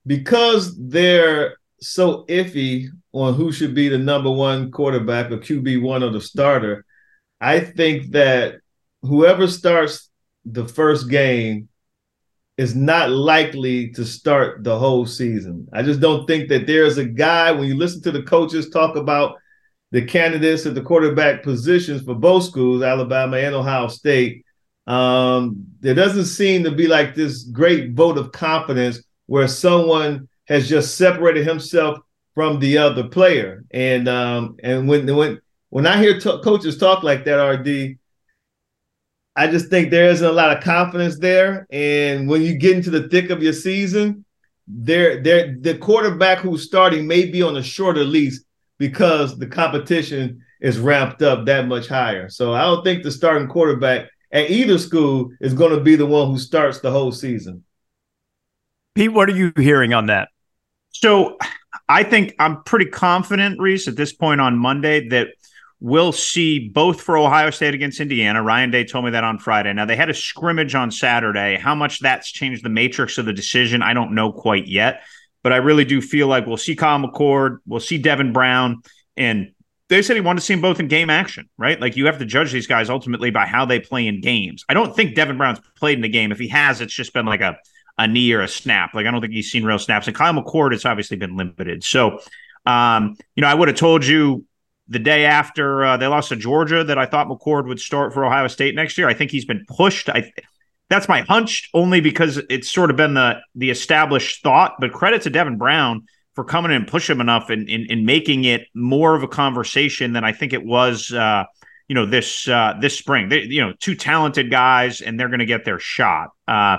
[0.06, 6.04] because they're so iffy on who should be the number one quarterback or QB one
[6.04, 6.86] or the starter,
[7.42, 8.56] I think that
[9.02, 10.10] whoever starts
[10.46, 11.70] the first game
[12.58, 15.68] is not likely to start the whole season.
[15.74, 18.96] I just don't think that there's a guy when you listen to the coaches talk
[18.96, 19.38] about
[19.92, 24.46] the candidates at the quarterback positions for both schools, Alabama and Ohio State.
[24.88, 30.70] Um, there doesn't seem to be like this great vote of confidence where someone has
[30.70, 32.00] just separated himself
[32.36, 33.64] from the other player.
[33.72, 37.98] And um, and when when when I hear t- coaches talk like that, RD,
[39.36, 41.68] I just think there isn't a lot of confidence there.
[41.70, 44.24] And when you get into the thick of your season,
[44.68, 48.44] there, there, the quarterback who's starting may be on a shorter lease
[48.78, 52.30] because the competition is ramped up that much higher.
[52.30, 56.06] So I don't think the starting quarterback at either school is going to be the
[56.06, 57.64] one who starts the whole season.
[58.96, 60.30] Pete, what are you hearing on that?
[60.92, 61.38] So
[61.90, 65.28] I think I'm pretty confident, Rece, at this point on Monday that
[65.80, 68.42] we'll see both for Ohio State against Indiana.
[68.42, 69.74] Ryan Day told me that on Friday.
[69.74, 71.58] Now they had a scrimmage on Saturday.
[71.58, 75.04] How much that's changed the matrix of the decision, I don't know quite yet.
[75.46, 78.82] but I really do feel like we'll see Kyle McCord, we'll see Devin Brown,
[79.16, 79.52] and
[79.90, 81.80] they said he wanted to see them both in game action, right?
[81.80, 84.66] Like you have to judge these guys ultimately by how they play in games.
[84.68, 86.32] I don't think Devin Brown's played in a game.
[86.32, 87.58] If he has, it's just been like a
[88.00, 88.96] a knee or a snap.
[88.96, 90.08] Like I don't think he's seen real snaps.
[90.08, 91.84] And Kyle McCord has obviously been limited.
[91.84, 92.20] So,
[92.66, 94.46] um, you know, I would have told you
[94.88, 98.26] the day after uh, they lost to Georgia that I thought McCord would start for
[98.26, 99.08] Ohio State next year.
[99.08, 100.10] I think he's been pushed.
[100.10, 100.32] I
[100.90, 104.76] that's my hunch only because it's sort of been the the established thought.
[104.80, 108.06] But credit to Devin Brown for coming in and push him enough and in, in,
[108.06, 111.12] making it more of a conversation than I think it was.
[111.12, 111.46] Uh,
[111.88, 113.30] you know this uh, this spring.
[113.30, 116.30] They, you know, two talented guys, and they're going to get their shot.
[116.48, 116.78] Uh,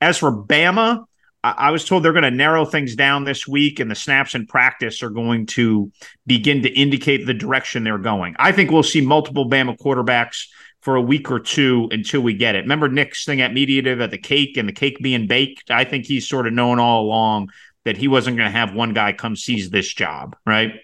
[0.00, 1.04] as for Bama,
[1.44, 4.46] I was told they're going to narrow things down this week, and the snaps in
[4.46, 5.90] practice are going to
[6.24, 8.36] begin to indicate the direction they're going.
[8.38, 10.46] I think we'll see multiple Bama quarterbacks
[10.82, 12.60] for a week or two until we get it.
[12.60, 15.70] Remember Nick's thing at Mediative at the cake and the cake being baked?
[15.70, 17.50] I think he's sort of known all along
[17.84, 20.74] that he wasn't going to have one guy come seize this job, right?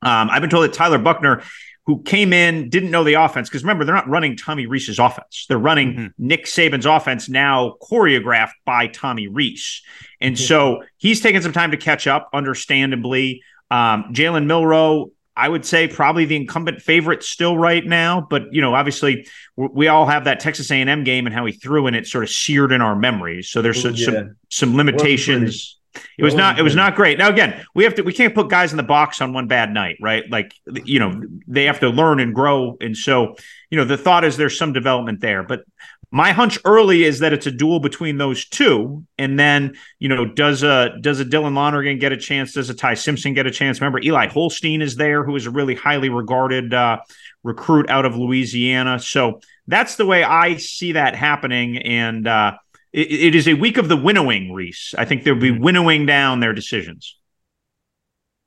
[0.00, 1.42] Um, I've been told that Tyler Buchner,
[1.88, 5.46] who came in, didn't know the offense because remember they're not running Tommy Rees's offense;
[5.48, 6.06] they're running mm-hmm.
[6.18, 9.80] Nick Saban's offense now, choreographed by Tommy Rees.
[10.20, 10.44] and mm-hmm.
[10.44, 13.42] so he's taking some time to catch up, understandably.
[13.70, 18.60] Um, Jalen Milroe, I would say probably the incumbent favorite still right now, but you
[18.60, 22.06] know, obviously we all have that Texas A&M game and how he threw and it
[22.06, 23.48] sort of seared in our memories.
[23.48, 24.04] So there's some yeah.
[24.04, 25.77] some, some limitations.
[26.18, 26.58] It was not.
[26.58, 27.18] It was not great.
[27.18, 28.02] Now again, we have to.
[28.02, 30.24] We can't put guys in the box on one bad night, right?
[30.30, 32.76] Like you know, they have to learn and grow.
[32.80, 33.36] And so,
[33.70, 35.42] you know, the thought is there's some development there.
[35.42, 35.64] But
[36.10, 40.24] my hunch early is that it's a duel between those two, and then you know,
[40.24, 42.54] does a does a Dylan Lonergan get a chance?
[42.54, 43.80] Does a Ty Simpson get a chance?
[43.80, 46.98] Remember, Eli Holstein is there, who is a really highly regarded uh,
[47.42, 48.98] recruit out of Louisiana.
[48.98, 52.56] So that's the way I see that happening, and uh,
[52.92, 54.94] it, it is a week of the winnowing, Rece.
[54.96, 55.62] I think they'll be mm-hmm.
[55.62, 57.16] winnowing down their decisions.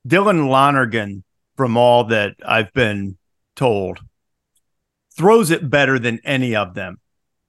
[0.06, 1.24] Dylan Lonergan,
[1.56, 3.18] from all that I've been
[3.54, 4.00] told,
[5.16, 6.98] throws it better than any of them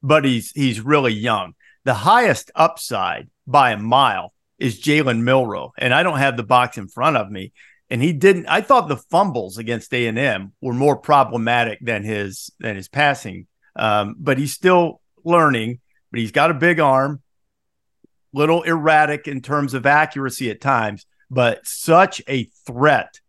[0.04, 1.56] but he's he's really young.
[1.86, 6.78] The highest upside by a mile is Jalen Milroe, and I don't have the box
[6.78, 7.54] in front of me.
[7.90, 8.48] And he didn't.
[8.48, 12.88] I thought the fumbles against A and M were more problematic than his than his
[12.88, 13.48] passing.
[13.76, 15.80] Um, but he's still learning.
[16.14, 17.24] But he's got a big arm,
[18.34, 23.20] little erratic in terms of accuracy at times, but such a threat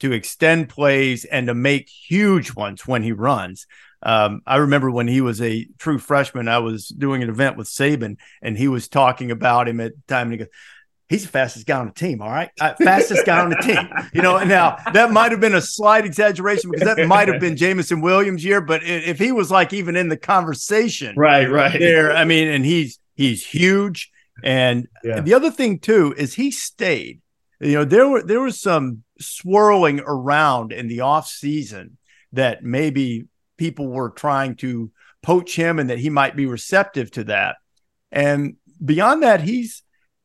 [0.00, 3.68] to extend plays and to make huge ones when he runs.
[4.02, 7.68] Um, I remember when he was a true freshman, I was doing an event with
[7.68, 10.48] Saban, and he was talking about him at the time, and he goes,
[11.12, 12.22] he's the fastest guy on the team.
[12.22, 12.50] All right.
[12.58, 13.86] Uh, fastest guy on the team.
[14.14, 17.56] You know, now that might have been a slight exaggeration because that might have been
[17.56, 18.62] Jameson Williams' year.
[18.62, 22.64] But if he was like even in the conversation, right, right there, I mean, and
[22.64, 24.10] he's, he's huge.
[24.42, 25.20] And yeah.
[25.20, 27.20] the other thing too is he stayed,
[27.60, 31.98] you know, there were, there was some swirling around in the off season
[32.32, 33.26] that maybe
[33.58, 34.90] people were trying to
[35.22, 37.56] poach him and that he might be receptive to that.
[38.10, 39.82] And beyond that, he's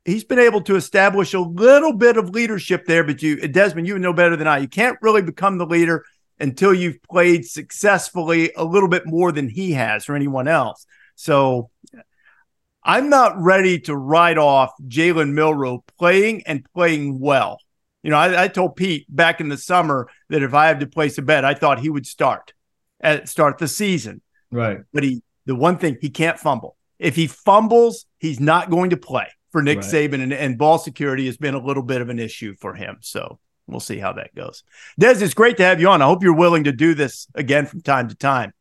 [0.07, 3.03] he's been able to establish a little bit of leadership there.
[3.03, 4.59] But you, Desmond, you know better than I.
[4.59, 6.05] You can't really become the leader
[6.39, 10.85] until you've played successfully a little bit more than he has or anyone else.
[11.15, 11.69] So
[12.83, 17.59] I'm not ready to write off Jalen Milroe playing and playing well.
[18.01, 20.87] You know, I, I, told Pete back in the summer that if I had to
[20.87, 22.53] place a bet, I thought he would start
[23.01, 24.21] at start the season.
[24.51, 24.79] Right.
[24.93, 26.77] But he the one thing he can't fumble.
[26.99, 29.85] If he fumbles, he's not going to play for Nick right.
[29.85, 32.97] Saban and, and ball security has been a little bit of an issue for him.
[33.01, 34.63] So we'll see how that goes.
[34.99, 36.01] Des, it's great to have you on.
[36.01, 38.53] I hope you're willing to do this again from time to time.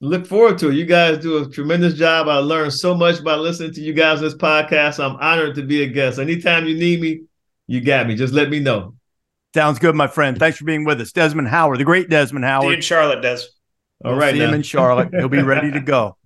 [0.00, 0.74] Look forward to it.
[0.74, 2.28] You guys do a tremendous job.
[2.28, 5.02] I learned so much by listening to you guys on this podcast.
[5.02, 6.18] I'm honored to be a guest.
[6.18, 7.22] Anytime you need me,
[7.66, 8.14] you got me.
[8.14, 8.96] Just let me know.
[9.54, 10.36] Sounds good, my friend.
[10.36, 11.12] Thanks for being with us.
[11.12, 12.70] Desmond Howard, the great Desmond Howard.
[12.70, 13.38] See in Charlotte, Des.
[14.04, 14.48] All we'll right, see now.
[14.48, 15.14] him in Charlotte.
[15.14, 16.16] He'll be ready to go.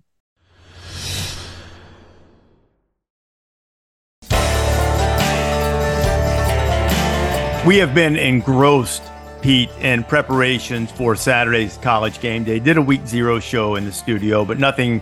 [7.67, 9.03] We have been engrossed,
[9.41, 12.57] Pete, in preparations for Saturday's college game day.
[12.57, 15.01] Did a week zero show in the studio, but nothing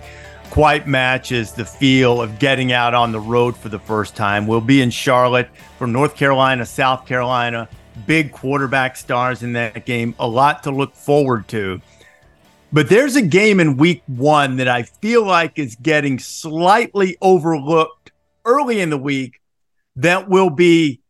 [0.49, 4.47] quite matches the feel of getting out on the road for the first time.
[4.47, 7.69] We'll be in Charlotte from North Carolina, South Carolina.
[8.07, 10.15] Big quarterback stars in that game.
[10.19, 11.79] A lot to look forward to.
[12.73, 18.11] But there's a game in week one that I feel like is getting slightly overlooked
[18.45, 19.41] early in the week
[19.95, 21.01] that will be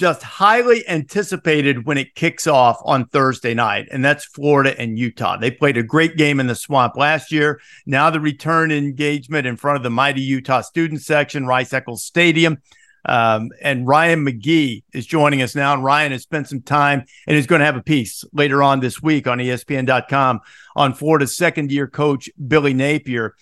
[0.00, 5.36] just highly anticipated when it kicks off on Thursday night, and that's Florida and Utah.
[5.36, 7.60] They played a great game in the swamp last year.
[7.84, 12.62] Now the return engagement in front of the mighty Utah student section, Rice Eccles Stadium.
[13.04, 15.74] Um, and Ryan McGee is joining us now.
[15.74, 18.80] And Ryan has spent some time and is going to have a piece later on
[18.80, 20.40] this week on ESPN.com
[20.76, 23.34] on Florida's second year coach, Billy Napier.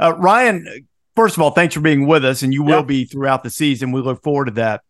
[0.00, 3.44] Uh, Ryan, first of all, thanks for being with us, and you will be throughout
[3.44, 3.92] the season.
[3.92, 4.82] We look forward to that.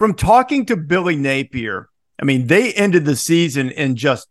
[0.00, 4.28] From talking to Billy Napier, I mean, they ended the season in just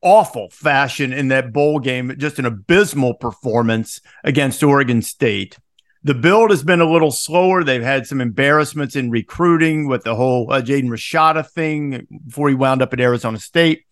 [0.00, 5.58] awful fashion in that bowl game, just an abysmal performance against Oregon State.
[6.04, 7.62] The build has been a little slower.
[7.62, 12.54] They've had some embarrassments in recruiting with the whole uh, Jaden Rashada thing before he
[12.54, 13.84] wound up at Arizona State.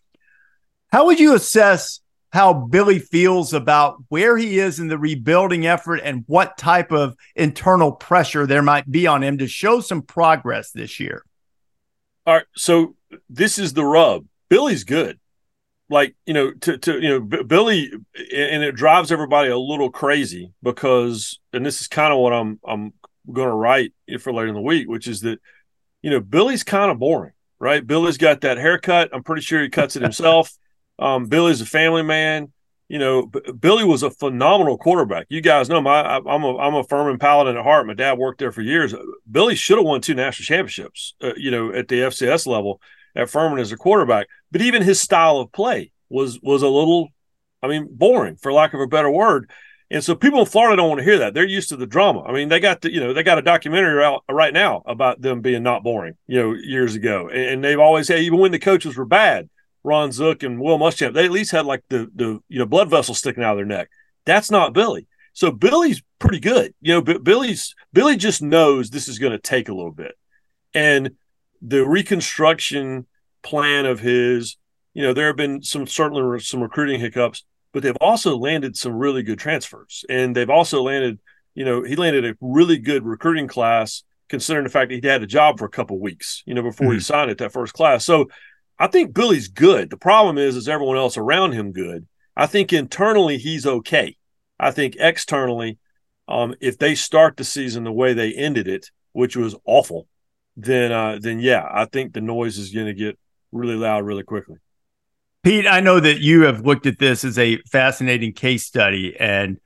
[0.91, 2.01] How would you assess
[2.33, 7.15] how Billy feels about where he is in the rebuilding effort and what type of
[7.37, 11.25] internal pressure there might be on him to show some progress this year?
[12.27, 12.47] All right.
[12.57, 12.97] So
[13.29, 14.25] this is the rub.
[14.49, 15.19] Billy's good
[15.93, 19.91] like you know to to you know B- Billy and it drives everybody a little
[19.91, 22.93] crazy because and this is kind of what I'm I'm
[23.31, 25.39] going to write for later in the week which is that
[26.01, 29.69] you know Billy's kind of boring right Billy's got that haircut I'm pretty sure he
[29.69, 30.53] cuts it himself
[30.99, 32.53] um, Billy's a family man
[32.89, 36.57] you know B- Billy was a phenomenal quarterback you guys know my I, I'm a
[36.59, 38.95] I'm a Furman Paladin at heart my dad worked there for years
[39.31, 42.81] Billy should have won two national championships uh, you know at the FCS level
[43.15, 47.09] at Furman as a quarterback, but even his style of play was was a little,
[47.63, 49.51] I mean, boring for lack of a better word.
[49.91, 51.35] And so people in Florida don't want to hear that.
[51.35, 52.23] They're used to the drama.
[52.23, 55.21] I mean, they got the, you know, they got a documentary out right now about
[55.21, 57.29] them being not boring, you know, years ago.
[57.29, 59.51] And, and they've always had, even when the coaches were bad,
[59.85, 62.91] Ron Zook and Will Muschamp, they at least had like the the you know blood
[62.91, 63.91] vessels sticking out of their neck.
[64.25, 65.07] That's not Billy.
[65.33, 66.75] So Billy's pretty good.
[66.81, 70.17] You know, Billy's Billy just knows this is going to take a little bit,
[70.75, 71.13] and
[71.63, 73.07] the reconstruction
[73.43, 74.57] plan of his,
[74.95, 78.95] you know, there have been some certainly some recruiting hiccups, but they've also landed some
[78.95, 80.05] really good transfers.
[80.09, 81.21] And they've also landed,
[81.55, 85.23] you know, he landed a really good recruiting class considering the fact that he'd had
[85.23, 86.95] a job for a couple weeks, you know, before mm-hmm.
[86.95, 88.05] he signed it that first class.
[88.05, 88.29] So
[88.83, 89.91] I think Billy's good.
[89.91, 92.09] The problem is, is everyone else around him good.
[92.37, 94.17] I think internally he's okay.
[94.59, 95.79] I think externally,
[96.27, 100.09] um, if they start the season the way they ended it, which was awful,
[100.57, 103.17] then uh, then yeah, I think the noise is going to get
[103.53, 104.57] really loud really quickly.
[105.45, 109.61] Pete, I know that you have looked at this as a fascinating case study, and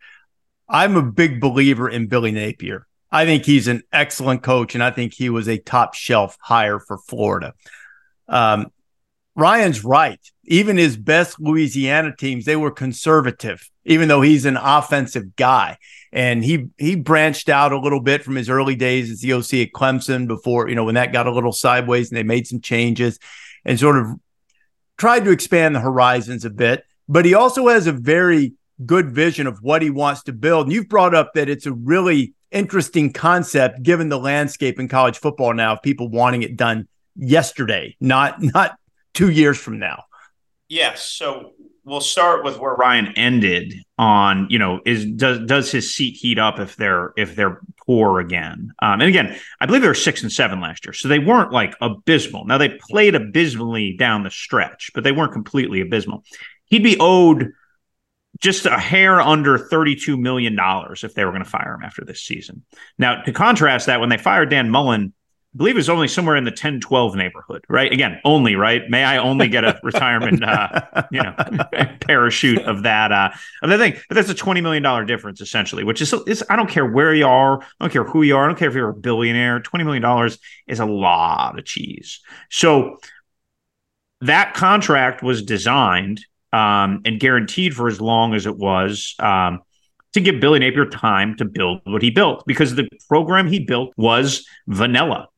[0.69, 2.87] I'm a big believer in Billy Napier.
[3.11, 6.79] I think he's an excellent coach, and I think he was a top shelf hire
[6.79, 7.55] for Florida.
[8.29, 8.73] Um,
[9.37, 10.21] Ryan's right.
[10.45, 15.77] Even his best Louisiana teams, they were conservative, even though he's an offensive guy.
[16.13, 19.55] And he he branched out a little bit from his early days as the OC
[19.55, 22.61] at Clemson before, you know, when that got a little sideways and they made some
[22.61, 23.19] changes
[23.65, 24.09] and sort of
[24.97, 26.85] tried to expand the horizons a bit.
[27.07, 30.67] But he also has a very good vision of what he wants to build.
[30.67, 35.19] And you've brought up that it's a really interesting concept given the landscape in college
[35.19, 38.79] football now of people wanting it done yesterday, not not
[39.17, 40.05] two years from now.
[40.69, 41.05] Yes.
[41.05, 41.53] So
[41.85, 46.39] we'll start with where Ryan ended on, you know, is does does his seat heat
[46.39, 48.73] up if they're if they're poor again?
[48.83, 51.53] Um, and again, I believe they were six and seven last year, so they weren't
[51.53, 52.45] like abysmal.
[52.45, 56.25] Now they played abysmally down the stretch, but they weren't completely abysmal.
[56.67, 57.53] He'd be owed
[58.41, 60.59] just a hair under $32 million
[61.03, 62.65] if they were going to fire him after this season.
[62.99, 65.15] Now, to contrast that, when they fired Dan Mullen,
[65.57, 67.93] believe it's only somewhere in the 10, 12 neighborhood, right?
[67.93, 68.83] Again, only, right?
[68.89, 71.35] May I only get a retirement, uh, you know,
[72.01, 73.31] parachute of that, uh,
[73.63, 74.01] of that thing.
[74.09, 77.27] But that's a $20 million difference essentially, which is, is, I don't care where you
[77.27, 77.61] are.
[77.61, 78.45] I don't care who you are.
[78.45, 79.61] I don't care if you're a billionaire.
[79.61, 80.31] $20 million
[80.67, 82.21] is a lot of cheese.
[82.51, 82.99] So
[84.21, 89.61] that contract was designed um, and guaranteed for as long as it was, um,
[90.13, 93.93] to give Billy Napier time to build what he built because the program he built
[93.99, 95.29] was vanilla.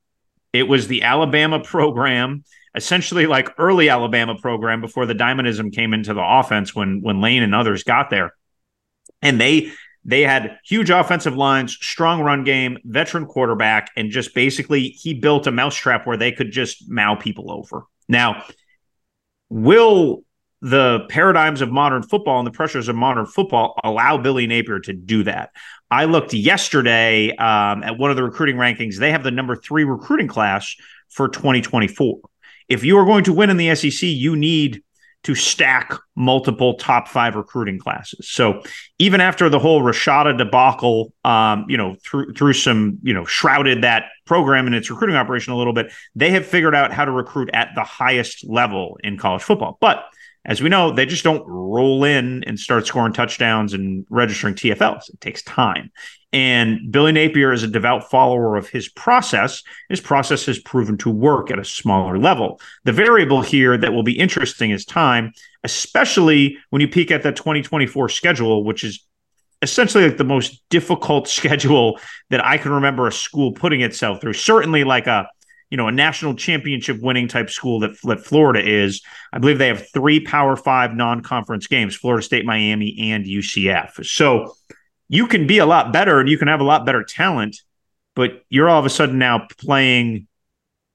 [0.52, 2.44] It was the Alabama program,
[2.74, 7.42] essentially like early Alabama program before the Diamondism came into the offense when when Lane
[7.42, 8.32] and others got there.
[9.20, 9.72] And they
[10.04, 15.46] they had huge offensive lines, strong run game, veteran quarterback, and just basically he built
[15.46, 17.84] a mousetrap where they could just mow people over.
[18.08, 18.44] Now,
[19.50, 20.22] will
[20.60, 24.92] the paradigms of modern football and the pressures of modern football allow Billy Napier to
[24.92, 25.50] do that?
[25.90, 28.96] I looked yesterday um, at one of the recruiting rankings.
[28.96, 30.74] They have the number three recruiting class
[31.08, 32.18] for 2024.
[32.68, 34.82] If you are going to win in the SEC, you need
[35.24, 38.28] to stack multiple top five recruiting classes.
[38.28, 38.62] So
[38.98, 43.82] even after the whole Rashada debacle, um, you know, through through some, you know, shrouded
[43.82, 47.10] that program and its recruiting operation a little bit, they have figured out how to
[47.10, 49.76] recruit at the highest level in college football.
[49.80, 50.04] But
[50.48, 55.10] as we know, they just don't roll in and start scoring touchdowns and registering TFLs.
[55.10, 55.92] It takes time.
[56.32, 59.62] And Billy Napier is a devout follower of his process.
[59.90, 62.60] His process has proven to work at a smaller level.
[62.84, 65.32] The variable here that will be interesting is time,
[65.64, 69.04] especially when you peek at the 2024 schedule, which is
[69.60, 71.98] essentially like the most difficult schedule
[72.30, 74.32] that I can remember a school putting itself through.
[74.32, 75.28] Certainly like a
[75.70, 79.02] you know a national championship winning type school that, that Florida is.
[79.32, 84.04] I believe they have three Power Five non-conference games: Florida State, Miami, and UCF.
[84.04, 84.54] So
[85.08, 87.56] you can be a lot better and you can have a lot better talent,
[88.14, 90.26] but you're all of a sudden now playing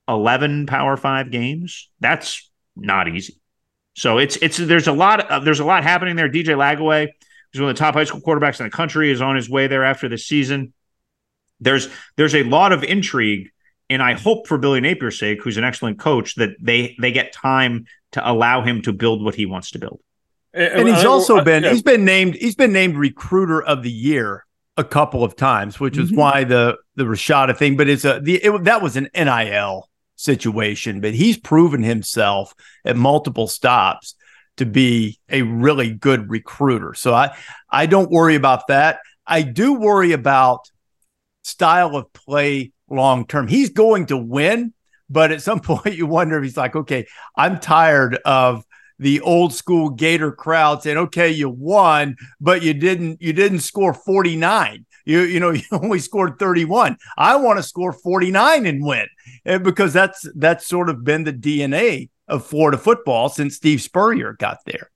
[0.08, 1.90] 11 Power 5 games.
[2.00, 3.40] That's not easy.
[3.96, 6.30] So it's it's there's a lot of, there's a lot happening there.
[6.30, 7.08] DJ Lagway,
[7.52, 9.68] who's one of the top high school quarterbacks in the country, is on his way
[9.68, 10.74] there after the season.
[11.60, 13.50] There's there's a lot of intrigue,
[13.90, 17.34] and I hope for Billy Napier's sake, who's an excellent coach, that they they get
[17.34, 20.00] time to allow him to build what he wants to build.
[20.54, 24.46] And he's also been he's been named he's been named recruiter of the year
[24.78, 26.20] a couple of times, which is mm-hmm.
[26.20, 27.76] why the the Rashada thing.
[27.76, 32.54] But it's a the it, that was an NIL situation, but he's proven himself
[32.86, 34.16] at multiple stops
[34.58, 36.94] to be a really good recruiter.
[36.94, 37.36] So I
[37.70, 39.00] I don't worry about that.
[39.26, 40.70] I do worry about
[41.44, 43.48] style of play long term.
[43.48, 44.74] He's going to win,
[45.10, 48.66] but at some point you wonder if he's like, okay, I'm tired of
[49.00, 53.94] the old school Gator crowd saying, "Okay, you won, but you didn't you didn't score
[53.94, 54.86] 49.
[55.06, 56.98] You you know, you only scored 31.
[57.18, 59.08] I want to score 49 and win."
[59.46, 64.60] Because that's that's sort of been the DNA of Florida football since Steve Spurrier got
[64.66, 64.90] there.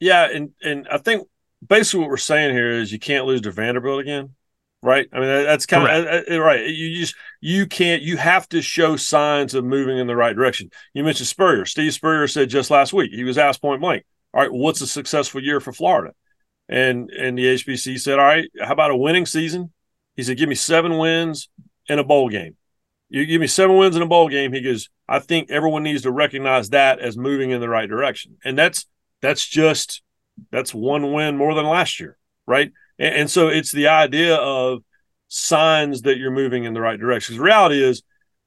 [0.00, 1.28] Yeah, and and I think
[1.66, 4.34] basically what we're saying here is you can't lose to Vanderbilt again
[4.82, 5.08] right?
[5.12, 6.66] I mean, that's kind of uh, right.
[6.66, 8.02] You just you can't.
[8.02, 10.70] You have to show signs of moving in the right direction.
[10.94, 11.64] You mentioned Spurrier.
[11.64, 14.04] Steve Spurrier said just last week he was asked point blank,
[14.34, 16.14] "All right, what's a successful year for Florida?"
[16.68, 19.72] And and the HBC said, "All right, how about a winning season?"
[20.16, 21.48] He said, "Give me seven wins
[21.88, 22.56] in a bowl game."
[23.10, 24.52] You give me seven wins in a bowl game.
[24.52, 28.36] He goes, I think everyone needs to recognize that as moving in the right direction.
[28.44, 28.86] And that's
[29.22, 30.02] that's just
[30.50, 32.70] that's one win more than last year, right?
[32.98, 34.82] And, and so it's the idea of
[35.28, 37.36] signs that you're moving in the right direction.
[37.36, 38.02] The reality is,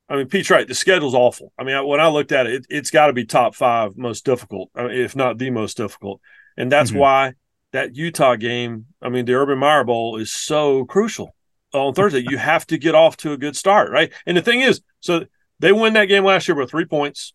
[0.09, 0.67] I mean, Pete's right.
[0.67, 1.53] The schedule's awful.
[1.57, 4.25] I mean, when I looked at it, it has got to be top five most
[4.25, 6.19] difficult, I if not the most difficult.
[6.57, 6.99] And that's mm-hmm.
[6.99, 7.33] why
[7.71, 11.33] that Utah game, I mean, the Urban Meyer Bowl is so crucial
[11.73, 12.25] on Thursday.
[12.27, 14.11] you have to get off to a good start, right?
[14.25, 15.25] And the thing is, so
[15.59, 17.33] they win that game last year by three points.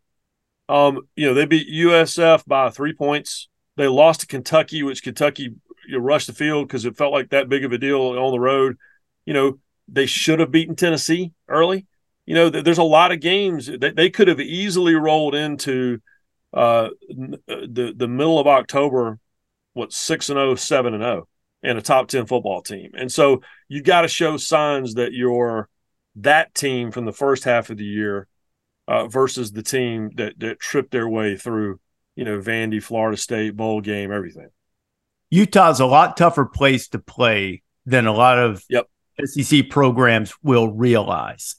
[0.68, 3.48] Um, you know, they beat USF by three points.
[3.76, 5.54] They lost to Kentucky, which Kentucky
[5.88, 8.40] you rush the field because it felt like that big of a deal on the
[8.40, 8.76] road.
[9.24, 9.58] You know,
[9.88, 11.86] they should have beaten Tennessee early.
[12.26, 16.00] You know, there's a lot of games that they could have easily rolled into
[16.52, 19.18] uh, the the middle of October,
[19.74, 21.28] what six and 0, 7 and zero, oh,
[21.62, 22.90] and a top ten football team.
[22.94, 25.68] And so you got to show signs that you're
[26.16, 28.26] that team from the first half of the year
[28.88, 31.78] uh, versus the team that that tripped their way through,
[32.16, 34.48] you know, Vandy, Florida State bowl game, everything.
[35.30, 38.88] Utah's a lot tougher place to play than a lot of yep.
[39.24, 41.56] SEC programs will realize.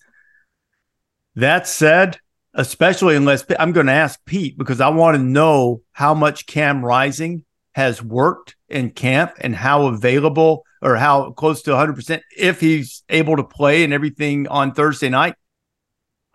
[1.36, 2.20] That said,
[2.54, 6.84] especially unless I'm going to ask Pete because I want to know how much Cam
[6.84, 7.46] Rising
[7.76, 13.38] has worked in camp and how available or how close to 100% if he's able
[13.38, 15.36] to play and everything on Thursday night.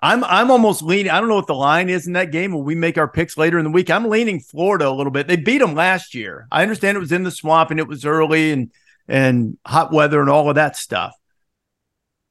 [0.03, 1.11] I'm I'm almost leaning.
[1.11, 3.38] I don't know what the line is in that game when we make our picks
[3.38, 3.88] later in the week.
[3.88, 5.28] I'm leaning Florida a little bit.
[5.28, 6.48] They beat them last year.
[6.50, 8.72] I understand it was in the swamp and it was early and
[9.07, 11.14] and hot weather and all of that stuff.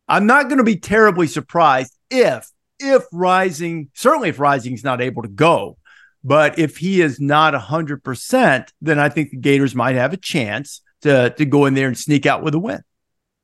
[0.09, 5.21] I'm not going to be terribly surprised if if Rising certainly if Rising's not able
[5.21, 5.77] to go,
[6.25, 10.81] but if he is not 100%, then I think the Gators might have a chance
[11.03, 12.81] to to go in there and sneak out with a win.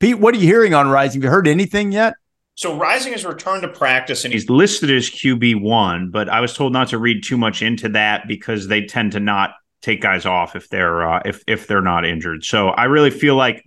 [0.02, 1.22] Pete, what are you hearing on Rising?
[1.22, 2.16] Have you heard anything yet?
[2.58, 6.74] So Rising has returned to practice and he's listed as QB1, but I was told
[6.74, 9.52] not to read too much into that because they tend to not
[9.84, 12.44] take guys off if they're uh, if if they're not injured.
[12.44, 13.64] So I really feel like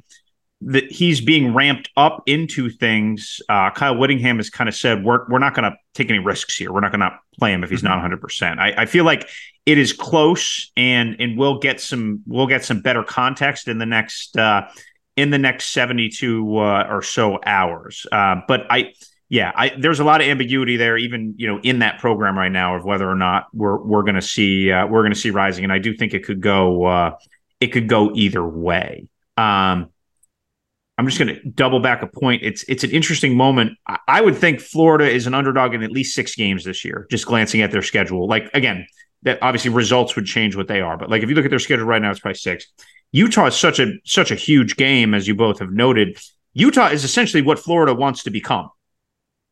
[0.62, 3.40] that he's being ramped up into things.
[3.48, 6.56] Uh, Kyle Whittingham has kind of said we're we're not going to take any risks
[6.56, 6.72] here.
[6.72, 7.90] We're not going to play him if he's mm-hmm.
[7.90, 8.20] not 100.
[8.20, 9.28] percent I, I feel like
[9.66, 13.86] it is close, and and we'll get some we'll get some better context in the
[13.86, 14.66] next uh,
[15.16, 18.06] in the next 72 uh, or so hours.
[18.10, 18.92] Uh, but I,
[19.28, 22.50] yeah, I, there's a lot of ambiguity there, even you know, in that program right
[22.50, 25.30] now of whether or not we're we're going to see uh, we're going to see
[25.30, 27.16] rising, and I do think it could go uh,
[27.60, 29.06] it could go either way.
[29.36, 29.90] Um,
[30.98, 32.42] I'm just going to double back a point.
[32.42, 33.78] It's it's an interesting moment.
[34.06, 37.06] I would think Florida is an underdog in at least six games this year.
[37.10, 38.84] Just glancing at their schedule, like again,
[39.22, 41.58] that obviously results would change what they are, but like if you look at their
[41.58, 42.66] schedule right now, it's probably six.
[43.12, 46.18] Utah is such a such a huge game, as you both have noted.
[46.52, 48.70] Utah is essentially what Florida wants to become.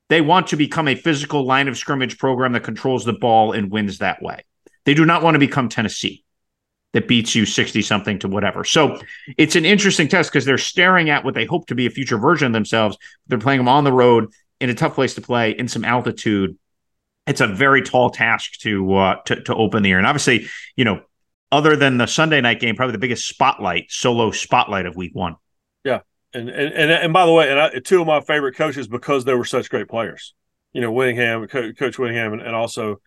[0.09, 3.71] They want to become a physical line of scrimmage program that controls the ball and
[3.71, 4.45] wins that way.
[4.85, 6.25] They do not want to become Tennessee
[6.95, 8.65] that beats you 60 something to whatever.
[8.65, 9.01] So
[9.37, 12.17] it's an interesting test because they're staring at what they hope to be a future
[12.17, 12.97] version of themselves.
[13.27, 16.57] They're playing them on the road in a tough place to play in some altitude.
[17.27, 19.99] It's a very tall task to uh, to, to open the year.
[19.99, 21.03] And obviously, you know,
[21.51, 25.37] other than the Sunday night game, probably the biggest spotlight, solo spotlight of week one.
[25.85, 26.01] Yeah.
[26.35, 29.25] And and and, and by the way, and I, two of my favorite coaches because
[29.25, 30.35] they were such great players.
[30.73, 33.01] You know, Whittingham, Coach Whittingham, and, and also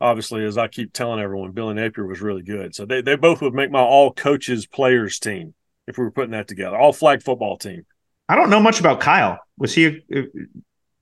[0.00, 2.74] obviously, as I keep telling everyone, Billy Napier was really good.
[2.74, 5.54] So they, they both would make my all coaches players team
[5.88, 7.84] if we were putting that together, all flag football team.
[8.28, 9.38] I don't know much about Kyle.
[9.56, 10.02] Was he?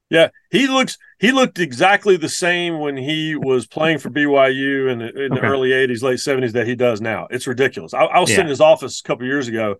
[0.09, 4.98] Yeah, he looks he looked exactly the same when he was playing for BYU in,
[5.00, 5.40] the, in okay.
[5.40, 7.26] the early '80s, late '70s that he does now.
[7.30, 7.92] It's ridiculous.
[7.92, 8.36] I, I was yeah.
[8.36, 9.76] sitting in his office a couple years ago,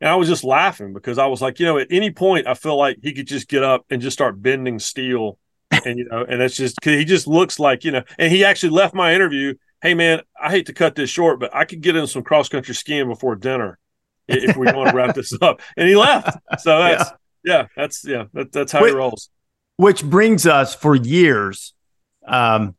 [0.00, 2.54] and I was just laughing because I was like, you know, at any point, I
[2.54, 5.38] feel like he could just get up and just start bending steel
[5.84, 8.44] and you know, and that's just because he just looks like you know, and he
[8.44, 9.54] actually left my interview.
[9.80, 12.48] Hey man, I hate to cut this short, but I could get in some cross
[12.48, 13.78] country skiing before dinner
[14.28, 15.60] if we want to wrap this up.
[15.76, 16.38] And he left.
[16.60, 17.10] So that's
[17.44, 19.30] yeah, yeah that's yeah, that, that's how which, he rolls.
[19.76, 21.72] Which brings us for years.
[22.26, 22.76] Um,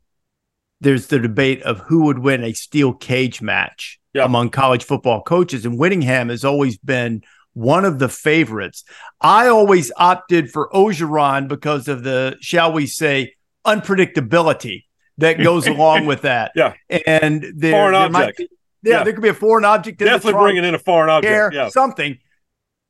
[0.79, 5.65] there's the debate of who would win a steel cage match among college football coaches,
[5.65, 7.23] and Whittingham has always been
[7.53, 8.83] one of the favorites.
[9.21, 13.35] I always opted for Orgeron because of the, shall we say,
[13.65, 14.83] unpredictability
[15.17, 16.51] that goes along with that.
[16.55, 16.73] Yeah.
[16.89, 18.37] And there, foreign there object.
[18.37, 18.49] Be,
[18.83, 19.99] yeah, yeah, there could be a foreign object.
[19.99, 21.53] Definitely bringing in a foreign object.
[21.53, 21.69] yeah.
[21.69, 22.17] Something.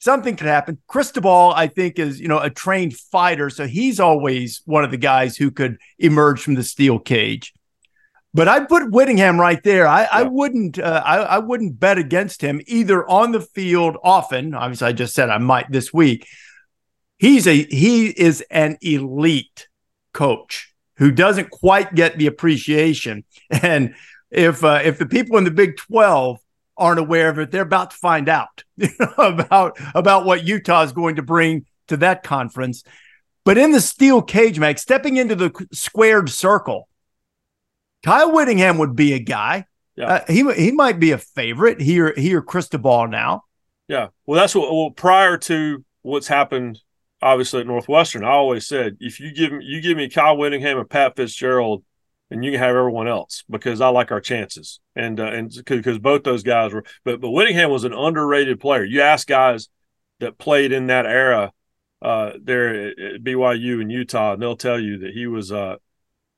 [0.03, 0.79] Something could happen.
[0.87, 4.97] Cristobal, I think, is you know a trained fighter, so he's always one of the
[4.97, 7.53] guys who could emerge from the steel cage.
[8.33, 9.87] But I'd put Whittingham right there.
[9.87, 10.07] I, yeah.
[10.11, 10.77] I wouldn't.
[10.77, 14.53] Uh, I, I wouldn't bet against him either on the field often.
[14.53, 16.27] Obviously, I just said I might this week.
[17.17, 19.69] He's a he is an elite
[20.11, 23.23] coach who doesn't quite get the appreciation.
[23.61, 23.95] And
[24.31, 26.39] if uh, if the people in the Big Twelve
[26.77, 28.63] aren't aware of it, they're about to find out
[29.17, 32.83] about about what Utah is going to bring to that conference.
[33.45, 36.87] But in the steel cage, Max, stepping into the squared circle
[38.03, 39.65] Kyle Whittingham would be a guy.
[39.95, 40.07] Yeah.
[40.07, 43.43] Uh, he he might be a favorite here here Cristobal now.
[43.87, 44.07] Yeah.
[44.25, 46.79] Well, that's what well prior to what's happened
[47.21, 50.77] obviously at Northwestern, I always said if you give me you give me Kyle Whittingham
[50.77, 51.83] and Pat Fitzgerald
[52.33, 54.79] and you can have everyone else because I like our chances.
[54.95, 58.83] And uh, and because both those guys were but but Whittingham was an underrated player.
[58.83, 59.69] You ask guys
[60.19, 61.51] that played in that era
[62.01, 65.75] uh, there at BYU and Utah, and they'll tell you that he was uh,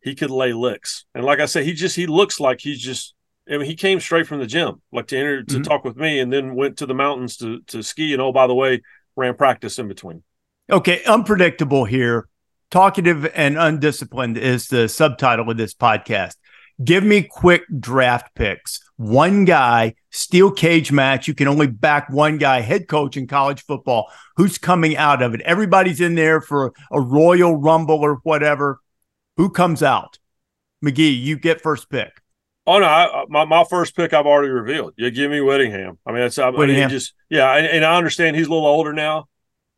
[0.02, 1.06] he could lay licks.
[1.16, 3.14] And like I said, he just he looks like he's just.
[3.48, 5.62] I mean, he came straight from the gym, like to enter to mm-hmm.
[5.62, 8.12] talk with me, and then went to the mountains to to ski.
[8.12, 8.82] And oh, by the way,
[9.16, 10.24] ran practice in between.
[10.70, 12.28] Okay, unpredictable here.
[12.72, 16.36] Talkative and undisciplined is the subtitle of this podcast.
[16.84, 18.82] Give me quick draft picks.
[18.98, 21.28] One guy, steel cage match.
[21.28, 24.12] You can only back one guy, head coach in college football.
[24.36, 25.42] Who's coming out of it?
[25.42, 28.82] Everybody's in there for a Royal Rumble or whatever.
[29.38, 30.20] Who comes out?
[30.84, 32.22] McGee, you get first pick.
[32.68, 34.94] Oh no, I, uh, my my first pick I've already revealed.
[34.98, 36.00] You give me Whittingham.
[36.06, 38.92] I mean, that's I mean, just yeah, and, and, I understand he's a little older
[38.92, 39.28] now.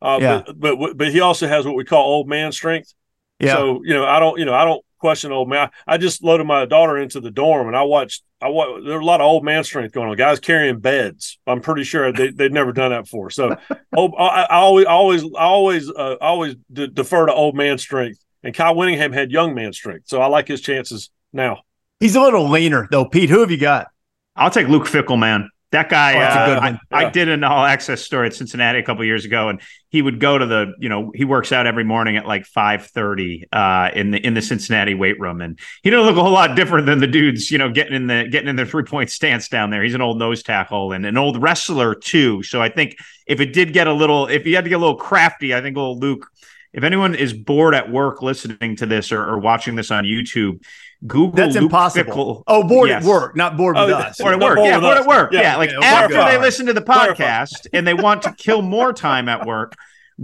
[0.00, 0.42] Uh, yeah.
[0.56, 2.94] But, but but he also has what we call old man strength.
[3.38, 3.54] Yeah.
[3.54, 5.70] So you know, I don't you know I don't question old man.
[5.86, 8.22] I, I just loaded my daughter into the dorm and I watched.
[8.40, 8.84] I watched.
[8.84, 10.16] There were a lot of old man strength going on.
[10.16, 11.38] Guys carrying beds.
[11.46, 13.30] I'm pretty sure they they'd never done that before.
[13.30, 13.56] So,
[13.96, 18.74] oh, I, I always always always uh, always defer to old man strength and Kyle
[18.74, 20.08] Whittingham had young man strength.
[20.08, 21.62] So I like his chances now.
[22.00, 23.04] He's a little leaner though.
[23.04, 23.88] Pete, who have you got?
[24.36, 25.50] I'll take Luke Fickell, man.
[25.70, 26.78] That guy, oh, uh, I, yeah.
[26.90, 29.60] I, did an all access story at Cincinnati a couple years ago, and
[29.90, 32.86] he would go to the, you know, he works out every morning at like five
[32.86, 36.32] thirty uh, in the in the Cincinnati weight room, and he don't look a whole
[36.32, 39.10] lot different than the dudes, you know, getting in the getting in the three point
[39.10, 39.82] stance down there.
[39.82, 42.42] He's an old nose tackle and an old wrestler too.
[42.42, 42.96] So I think
[43.26, 45.60] if it did get a little, if he had to get a little crafty, I
[45.60, 46.26] think old Luke
[46.72, 50.62] if anyone is bored at work listening to this or, or watching this on YouTube,
[51.06, 52.12] Google that's Luke impossible.
[52.12, 52.42] Fickell.
[52.46, 53.04] Oh, bored yes.
[53.04, 54.18] at work, not bored with oh, us.
[54.18, 55.32] Bored at work, yeah, bored at work.
[55.32, 55.56] Yeah, yeah.
[55.56, 59.28] like yeah, after they listen to the podcast and they want to kill more time
[59.28, 59.74] at work,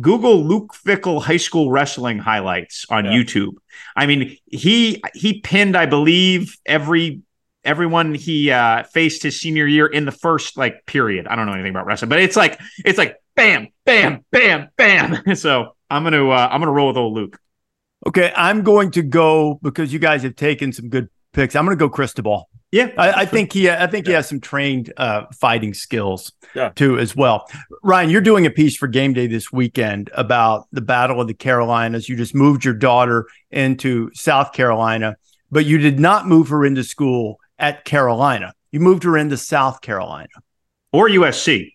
[0.00, 3.12] Google Luke Fickell high school wrestling highlights on yeah.
[3.12, 3.52] YouTube.
[3.94, 7.22] I mean, he he pinned, I believe, every
[7.64, 11.26] everyone he uh, faced his senior year in the first like period.
[11.28, 15.22] I don't know anything about wrestling, but it's like it's like bam, bam, bam, bam.
[15.36, 17.38] so I'm gonna uh, I'm gonna roll with old Luke.
[18.06, 21.56] Okay, I'm going to go because you guys have taken some good picks.
[21.56, 22.48] I'm going to go Cristobal.
[22.70, 23.70] Yeah, I, I think he.
[23.70, 24.10] I think yeah.
[24.10, 26.70] he has some trained uh, fighting skills yeah.
[26.70, 27.48] too, as well.
[27.84, 31.34] Ryan, you're doing a piece for Game Day this weekend about the Battle of the
[31.34, 32.08] Carolinas.
[32.08, 35.14] You just moved your daughter into South Carolina,
[35.52, 38.52] but you did not move her into school at Carolina.
[38.72, 40.26] You moved her into South Carolina
[40.92, 41.74] or USC.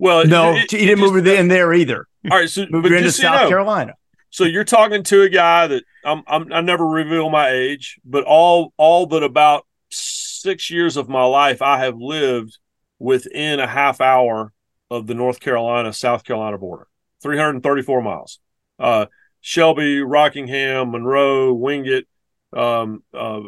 [0.00, 2.08] Well, no, it, you didn't move her in there either.
[2.28, 3.94] All right, so moved her into South know, Carolina.
[4.34, 8.24] So you're talking to a guy that I'm, I'm I never reveal my age, but
[8.24, 12.58] all all but about six years of my life, I have lived
[12.98, 14.52] within a half hour
[14.90, 16.88] of the North Carolina South Carolina border,
[17.22, 18.40] 334 miles.
[18.76, 19.06] Uh,
[19.40, 22.08] Shelby, Rockingham, Monroe, Wingate,
[22.52, 23.42] um, uh,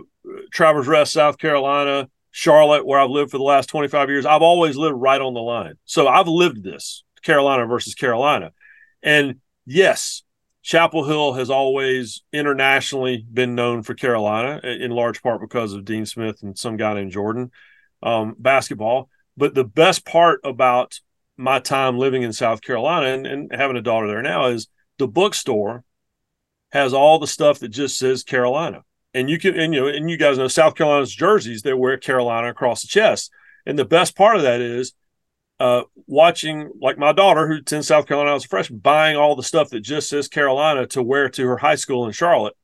[0.53, 4.24] Travelers Rest, South Carolina, Charlotte, where I've lived for the last 25 years.
[4.24, 5.74] I've always lived right on the line.
[5.84, 8.53] So I've lived this Carolina versus Carolina.
[9.03, 10.22] And yes,
[10.67, 16.05] Chapel Hill has always internationally been known for Carolina, in large part because of Dean
[16.05, 17.53] Smith and some guy named Jordan
[18.03, 19.09] um, basketball.
[19.37, 20.99] But the best part about
[21.37, 24.67] my time living in South Carolina and, and having a daughter there now is
[24.99, 25.85] the bookstore
[26.73, 28.83] has all the stuff that just says Carolina.
[29.14, 31.97] And you can, and you know, and you guys know South Carolina's jerseys, they wear
[31.97, 33.31] Carolina across the chest.
[33.67, 34.95] And the best part of that is
[35.59, 39.43] uh, watching like my daughter who attends South Carolina as a freshman, buying all the
[39.43, 42.55] stuff that just says Carolina to wear to her high school in Charlotte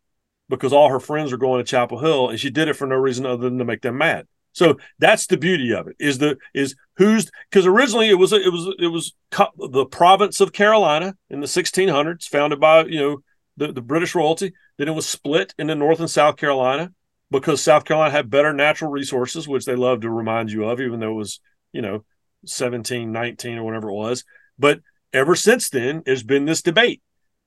[0.49, 2.97] because all her friends are going to Chapel Hill, and she did it for no
[2.97, 4.26] reason other than to make them mad.
[4.53, 5.97] So that's the beauty of it.
[5.99, 9.14] Is the is who's because originally it was it was it was
[9.57, 13.22] the province of Carolina in the 1600s, founded by you know
[13.57, 14.53] the, the British royalty.
[14.76, 16.93] Then it was split into North and South Carolina
[17.30, 21.01] because South Carolina had better natural resources, which they love to remind you of, even
[21.01, 21.40] though it was
[21.72, 22.05] you know
[22.45, 24.24] 17, 19, or whatever it was.
[24.59, 24.80] But
[25.12, 27.03] ever since then, there's been this debate.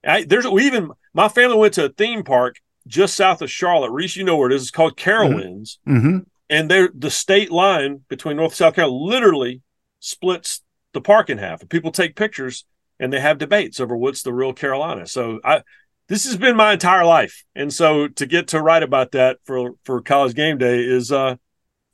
[0.06, 3.92] I, there's we even my family went to a theme park just south of Charlotte.
[3.92, 4.64] Rece, you know where it is.
[4.64, 5.78] It's called Carowinds.
[5.88, 5.98] Mm-hmm.
[5.98, 6.18] mm-hmm.
[6.48, 9.64] And there, the state line between North and South Carolina literally
[10.00, 10.62] splits
[10.94, 11.62] the park in half.
[11.62, 12.66] And people take pictures
[13.00, 15.08] and they have debates over what's the real Carolina.
[15.08, 15.64] So I,
[16.08, 19.72] this has been my entire life, and so to get to write about that for
[19.84, 21.36] for college game day is, uh,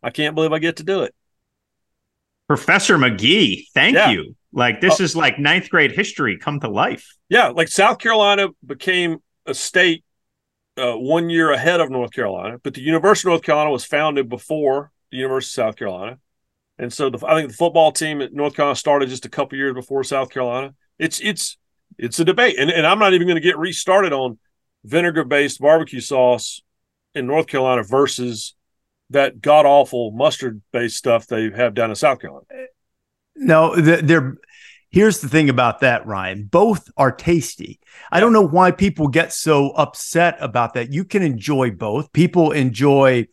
[0.04, 1.16] I can't believe I get to do it.
[2.52, 4.10] Professor McGee, thank yeah.
[4.10, 4.36] you.
[4.52, 7.16] Like this uh, is like ninth grade history come to life.
[7.30, 10.04] Yeah, like South Carolina became a state
[10.76, 14.28] uh, one year ahead of North Carolina, but the University of North Carolina was founded
[14.28, 16.18] before the University of South Carolina,
[16.78, 19.58] and so the, I think the football team at North Carolina started just a couple
[19.58, 20.74] years before South Carolina.
[21.00, 21.58] It's it's
[21.98, 24.40] it's a debate, and and I'm not even going to get restarted on
[24.84, 26.62] vinegar based barbecue sauce
[27.16, 28.56] in North Carolina versus
[29.12, 32.46] that god awful mustard based stuff they have down in South Carolina.
[33.36, 34.38] No, they're.
[34.90, 36.44] Here's the thing about that, Ryan.
[36.44, 37.80] Both are tasty.
[38.12, 40.92] I don't know why people get so upset about that.
[40.92, 42.12] You can enjoy both.
[42.12, 43.28] People enjoy,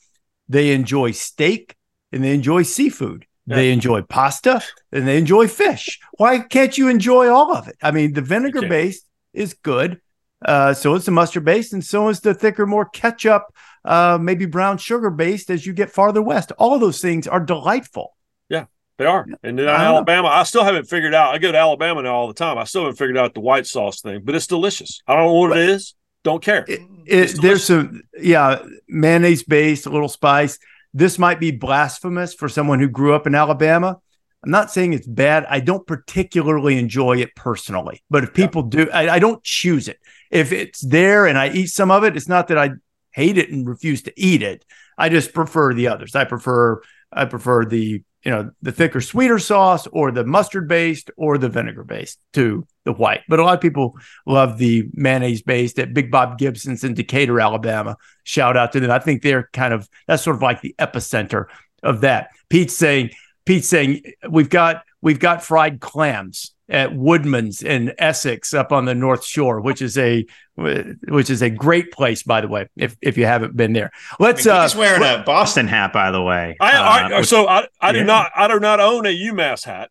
[0.48, 1.74] they enjoy steak
[2.12, 3.26] and they enjoy seafood.
[3.46, 3.56] Yeah.
[3.56, 4.62] They enjoy pasta
[4.92, 5.98] and they enjoy fish.
[6.12, 7.76] Why can't you enjoy all of it?
[7.82, 10.00] I mean, the vinegar based is good.
[10.44, 13.52] Uh, so is the mustard based, and so is the thicker, more ketchup
[13.88, 16.52] uh, maybe brown sugar based as you get farther west.
[16.58, 18.14] All those things are delightful.
[18.50, 18.66] Yeah,
[18.98, 19.26] they are.
[19.42, 20.34] And then I Alabama, know.
[20.34, 21.34] I still haven't figured out.
[21.34, 22.58] I go to Alabama now all the time.
[22.58, 25.02] I still haven't figured out the white sauce thing, but it's delicious.
[25.06, 25.94] I don't know what it is.
[26.22, 26.66] Don't care.
[26.68, 30.58] It, it, there's some, yeah, mayonnaise based, a little spice.
[30.92, 33.98] This might be blasphemous for someone who grew up in Alabama.
[34.44, 35.46] I'm not saying it's bad.
[35.48, 38.84] I don't particularly enjoy it personally, but if people yeah.
[38.84, 39.98] do, I, I, don't choose it.
[40.30, 42.70] If it's there and I eat some of it, it's not that I
[43.18, 44.64] hate it and refuse to eat it.
[44.96, 46.14] I just prefer the others.
[46.14, 46.80] I prefer
[47.12, 51.48] I prefer the you know the thicker, sweeter sauce, or the mustard based, or the
[51.48, 53.22] vinegar based to the white.
[53.28, 57.40] But a lot of people love the mayonnaise based at Big Bob Gibson's in Decatur,
[57.40, 57.96] Alabama.
[58.22, 58.90] Shout out to them.
[58.90, 61.46] I think they're kind of that's sort of like the epicenter
[61.82, 62.30] of that.
[62.48, 63.10] Pete's saying
[63.46, 68.94] Pete's saying we've got we've got fried clams at Woodman's in Essex up on the
[68.94, 72.68] North Shore, which is a which is a great place, by the way.
[72.76, 73.90] If if you haven't been there,
[74.20, 74.46] let's.
[74.46, 76.56] I mean, he's uh, wearing a Boston hat, by the way.
[76.60, 79.90] I, uh, I so I, I do not I do not own a UMass hat,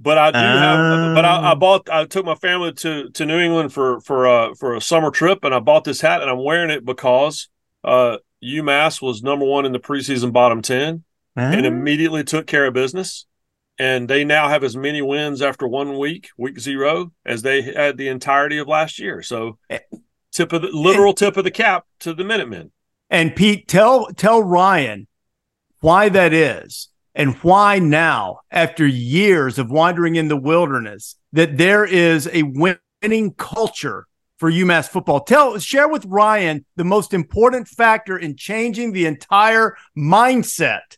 [0.00, 1.14] but I do have.
[1.14, 1.54] But I, I, oh.
[1.54, 1.88] bought.
[1.88, 5.44] I took my family to to New England for for a for a summer trip,
[5.44, 7.48] and I bought this hat, and I'm wearing it because
[7.84, 11.04] uh, UMass was number one in the preseason bottom ten,
[11.36, 11.68] and oh.
[11.68, 13.26] immediately took care of business
[13.78, 17.96] and they now have as many wins after one week, week zero, as they had
[17.96, 19.22] the entirety of last year.
[19.22, 19.58] So,
[20.32, 22.72] tip of the literal tip of the cap to the Minutemen.
[23.10, 25.06] And Pete, tell tell Ryan
[25.80, 31.84] why that is, and why now, after years of wandering in the wilderness, that there
[31.84, 34.06] is a winning culture
[34.38, 35.20] for UMass football.
[35.20, 40.96] Tell share with Ryan the most important factor in changing the entire mindset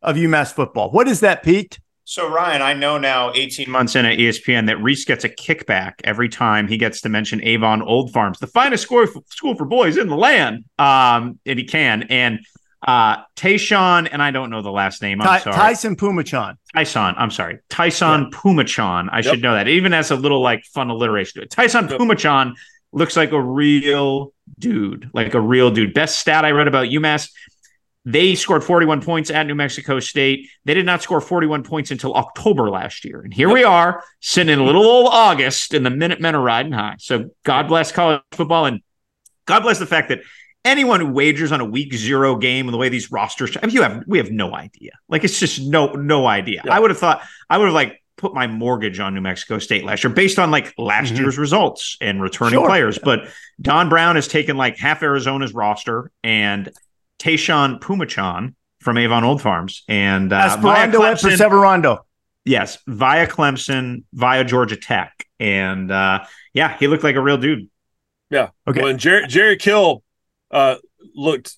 [0.00, 0.90] of UMass football.
[0.90, 1.78] What is that, Pete?
[2.12, 5.94] So Ryan, I know now 18 months in at ESPN that Rece gets a kickback
[6.04, 9.64] every time he gets to mention Avon Old Farms, the finest school for, school for
[9.64, 10.66] boys in the land.
[10.78, 12.02] Um, and he can.
[12.10, 12.40] And
[12.86, 15.22] uh Tayshawn, and I don't know the last name.
[15.22, 15.56] I'm Ty- sorry.
[15.56, 16.56] Taisun Phommachanh.
[16.76, 17.60] Taisun, I'm sorry.
[17.70, 18.38] Taisun yeah.
[18.38, 19.08] Phommachanh.
[19.10, 19.24] I yep.
[19.24, 19.66] should know that.
[19.66, 21.50] It even has a little like fun alliteration to it.
[21.50, 21.98] Taisun yep.
[21.98, 22.52] Phommachanh
[22.92, 25.94] looks like a real dude, like a real dude.
[25.94, 27.30] Best stat I read about UMass.
[28.04, 30.48] They scored 41 points at New Mexico State.
[30.64, 33.20] They did not score 41 points until October last year.
[33.20, 33.54] And here yep.
[33.54, 36.96] we are, sitting in a little old August, and the Minutemen are riding high.
[36.98, 38.66] So God bless college football.
[38.66, 38.80] And
[39.46, 40.20] God bless the fact that
[40.64, 43.74] anyone who wagers on a week zero game and the way these rosters, I mean,
[43.74, 44.92] you have we have no idea.
[45.08, 46.62] Like it's just no no idea.
[46.64, 46.74] Yeah.
[46.74, 49.84] I would have thought I would have like put my mortgage on New Mexico State
[49.84, 51.22] last year based on like last mm-hmm.
[51.22, 52.68] year's results and returning sure.
[52.68, 52.96] players.
[52.96, 53.02] Yeah.
[53.04, 53.28] But
[53.60, 56.70] Don Brown has taken like half Arizona's roster and
[57.22, 61.98] Tayshawn Phommachanh from Avon Old Farms and uh, Esperando at Perseverando.
[62.44, 67.70] Yes, via Clemson, via Georgia Tech, and uh, yeah, he looked like a real dude.
[68.30, 68.48] Yeah.
[68.66, 68.80] Okay.
[68.80, 70.02] Well, and Jerry, Jerry Kill
[70.50, 70.76] uh,
[71.14, 71.56] looked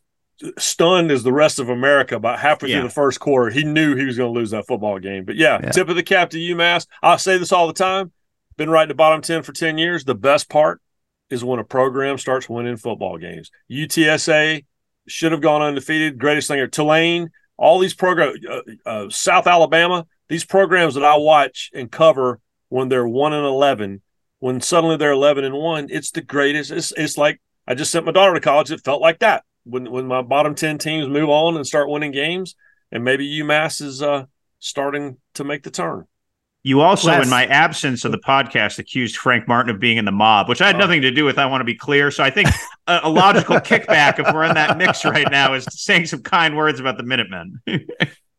[0.59, 2.77] stunned as the rest of America about halfway yeah.
[2.77, 3.51] through the first quarter.
[3.51, 5.25] He knew he was going to lose that football game.
[5.25, 6.87] But yeah, yeah, tip of the cap to UMass.
[7.03, 8.12] I say this all the time.
[8.59, 10.05] Been right to bottom 10 for 10 years.
[10.05, 10.83] The best part
[11.31, 13.51] is when a program starts winning football games.
[13.71, 14.65] UTSA
[15.07, 16.19] should have gone undefeated.
[16.19, 21.17] Greatest thing, or Tulane, all these programs, uh, uh, South Alabama, these programs that I
[21.17, 24.03] watch and cover when they're 1 and 11,
[24.41, 26.71] when suddenly they're 11 and 1, it's the greatest.
[26.71, 28.71] It's, it's like I just sent my daughter to college.
[28.71, 32.13] It felt like that when when my bottom ten teams move on and start winning
[32.13, 32.55] games,
[32.93, 34.27] and maybe UMass is uh,
[34.59, 36.07] starting to make the turn.
[36.67, 40.12] You also, in my absence of the podcast, accused Frank Martin of being in the
[40.12, 40.79] mob, which I had oh.
[40.79, 41.37] nothing to do with.
[41.37, 42.11] I want to be clear.
[42.11, 42.49] So I think
[42.87, 46.57] a, a logical kickback, if we're in that mix right now, is saying some kind
[46.57, 47.61] words about the Minutemen,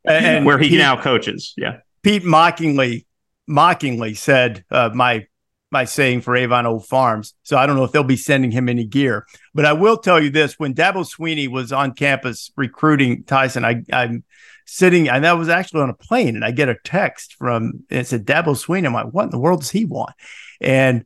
[0.06, 1.54] and where he Pete, now coaches.
[1.56, 3.06] Yeah, Pete mockingly,
[3.48, 5.28] mockingly said, uh, "My
[5.72, 7.34] my saying for Avon Old Farms.
[7.44, 9.26] So I don't know if they'll be sending him any gear.
[9.54, 13.84] But I will tell you this when Dabo Swinney was on campus recruiting Taisun, I,
[13.92, 14.24] I'm
[14.66, 18.08] sitting, and that was actually on a plane, and I get a text from it
[18.08, 18.86] said Dabo Swinney.
[18.86, 20.14] I'm like, what in the world does he want?
[20.62, 21.06] And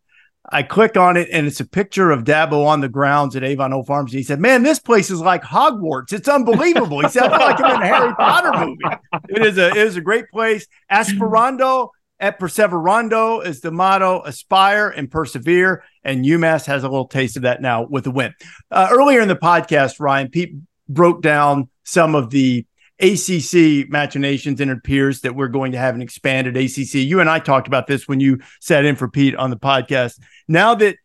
[0.51, 3.72] I click on it, and it's a picture of Dabo on the grounds at Avon
[3.72, 4.12] Old Farms.
[4.12, 6.12] And he said, "Man, this place is like Hogwarts.
[6.12, 8.97] It's unbelievable." He said, "I feel like I'm in a Harry Potter movie.
[9.30, 10.66] It is a it is a great place.
[10.91, 11.89] Esperando
[12.20, 15.84] at Perseverando is the motto aspire and persevere.
[16.03, 18.34] And UMass has a little taste of that now with a win.
[18.70, 20.55] Uh, earlier in the podcast, Ryan, Pete
[20.88, 22.65] broke down some of the
[22.99, 26.95] ACC machinations and it appears that we're going to have an expanded ACC.
[26.95, 30.20] You and I talked about this when you sat in for Pete on the podcast.
[30.47, 30.97] Now that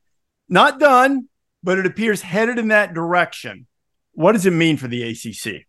[0.49, 1.29] not done,
[1.62, 3.67] but it appears headed in that direction,
[4.12, 5.67] what does it mean for the ACC?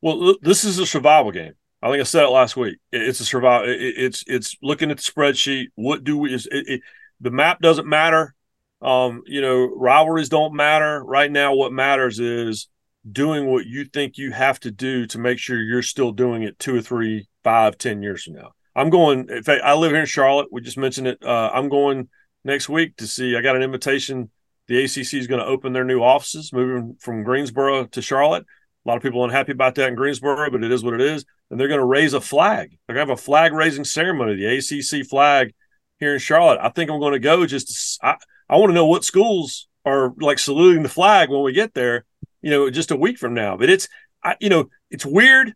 [0.00, 1.54] Well, this is a survival game.
[1.84, 2.78] I think I said it last week.
[2.92, 3.66] It's a survival.
[3.68, 5.66] It's it's looking at the spreadsheet.
[5.74, 6.32] What do we?
[6.32, 6.80] It, it,
[7.20, 8.34] the map doesn't matter.
[8.80, 11.54] Um, you know, rivalries don't matter right now.
[11.54, 12.68] What matters is
[13.10, 16.58] doing what you think you have to do to make sure you're still doing it
[16.58, 18.52] two or three, five, ten years from now.
[18.74, 19.28] I'm going.
[19.28, 20.48] In fact, I live here in Charlotte.
[20.50, 21.22] We just mentioned it.
[21.22, 22.08] Uh, I'm going
[22.44, 23.36] next week to see.
[23.36, 24.30] I got an invitation.
[24.68, 28.46] The ACC is going to open their new offices, moving from Greensboro to Charlotte.
[28.84, 31.24] A lot of people unhappy about that in Greensboro, but it is what it is.
[31.50, 32.76] And they're going to raise a flag.
[32.86, 35.54] They're going to have a flag raising ceremony, the ACC flag
[35.98, 36.58] here in Charlotte.
[36.60, 38.16] I think I'm going to go just I,
[38.48, 42.04] I want to know what schools are like saluting the flag when we get there,
[42.42, 43.56] you know, just a week from now.
[43.56, 43.88] But it's,
[44.22, 45.54] I, you know, it's weird.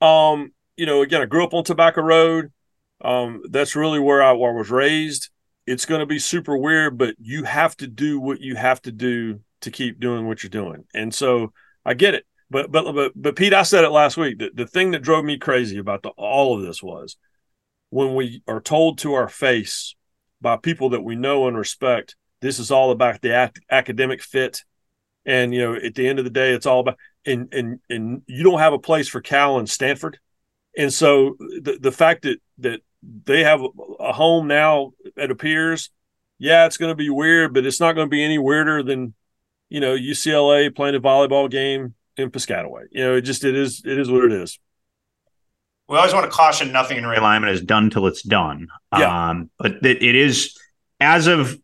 [0.00, 2.52] Um, you know, again, I grew up on Tobacco Road.
[3.02, 5.30] Um, that's really where I, where I was raised.
[5.66, 8.92] It's going to be super weird, but you have to do what you have to
[8.92, 10.84] do to keep doing what you're doing.
[10.94, 11.52] And so
[11.84, 12.26] I get it.
[12.50, 14.38] But but but but Pete, I said it last week.
[14.38, 17.16] The, the thing that drove me crazy about the, all of this was
[17.90, 19.94] when we are told to our face
[20.40, 24.64] by people that we know and respect, this is all about the ac- academic fit,
[25.24, 28.22] and you know, at the end of the day, it's all about and and and
[28.26, 30.18] you don't have a place for Cal and Stanford,
[30.76, 32.80] and so the the fact that that
[33.24, 33.62] they have
[34.00, 35.90] a home now, it appears,
[36.38, 39.14] yeah, it's going to be weird, but it's not going to be any weirder than
[39.68, 42.84] you know UCLA playing a volleyball game in Piscataway.
[42.90, 44.58] You know, it just it is it is what it is.
[45.88, 48.68] We always want to caution nothing in realignment is done till it's done.
[48.96, 49.30] Yeah.
[49.30, 50.56] Um, but it, it is
[51.00, 51.58] as of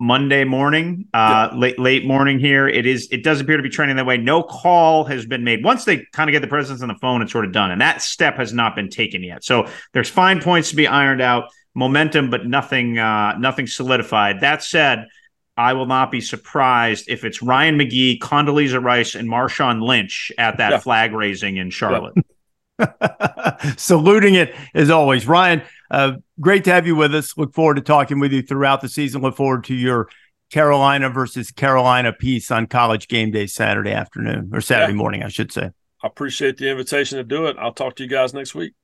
[0.00, 1.58] Monday morning, uh, yeah.
[1.58, 2.66] late late morning here.
[2.66, 3.08] It is.
[3.12, 4.16] It does appear to be trending that way.
[4.16, 5.62] No call has been made.
[5.62, 7.80] Once they kind of get the presidents on the phone, it's sort of done, and
[7.80, 9.44] that step has not been taken yet.
[9.44, 14.40] So there's fine points to be ironed out, momentum, but nothing uh, nothing solidified.
[14.40, 15.06] That said,
[15.56, 20.58] I will not be surprised if it's Ryan McGee, Condoleezza Rice, and Marshawn Lynch at
[20.58, 20.78] that Yeah.
[20.78, 22.14] flag raising in Charlotte.
[23.76, 25.26] Saluting it as always.
[25.26, 27.36] Ryan, uh, great to have you with us.
[27.36, 29.22] Look forward to talking with you throughout the season.
[29.22, 30.08] Look forward to your
[30.50, 34.96] Carolina versus Carolina piece on college game day Saturday afternoon or Saturday Yeah.
[34.98, 35.70] morning, I should say.
[36.02, 37.56] I appreciate the invitation to do it.
[37.58, 38.74] I'll talk to you guys next week.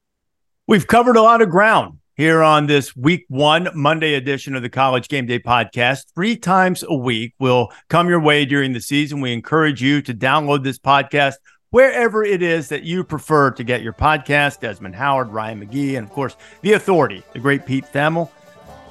[0.67, 4.69] We've covered a lot of ground here on this week one Monday edition of the
[4.69, 6.13] College Game Day podcast.
[6.15, 9.23] Three times a week will come your way during the season.
[9.23, 11.37] We encourage you to download this podcast
[11.71, 14.61] wherever it is that you prefer to get your podcast.
[14.61, 18.29] Desmond Howard, Ryan McGee, and of course, the authority, the great Pete Thamel.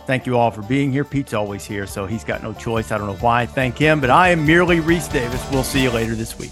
[0.08, 1.04] Thank you all for being here.
[1.04, 2.92] Pete's always here, so he's got no choice.
[2.92, 3.46] I don't know why.
[3.46, 5.46] Thank him, but I am merely Rece Davis.
[5.52, 6.50] We'll see you later this week.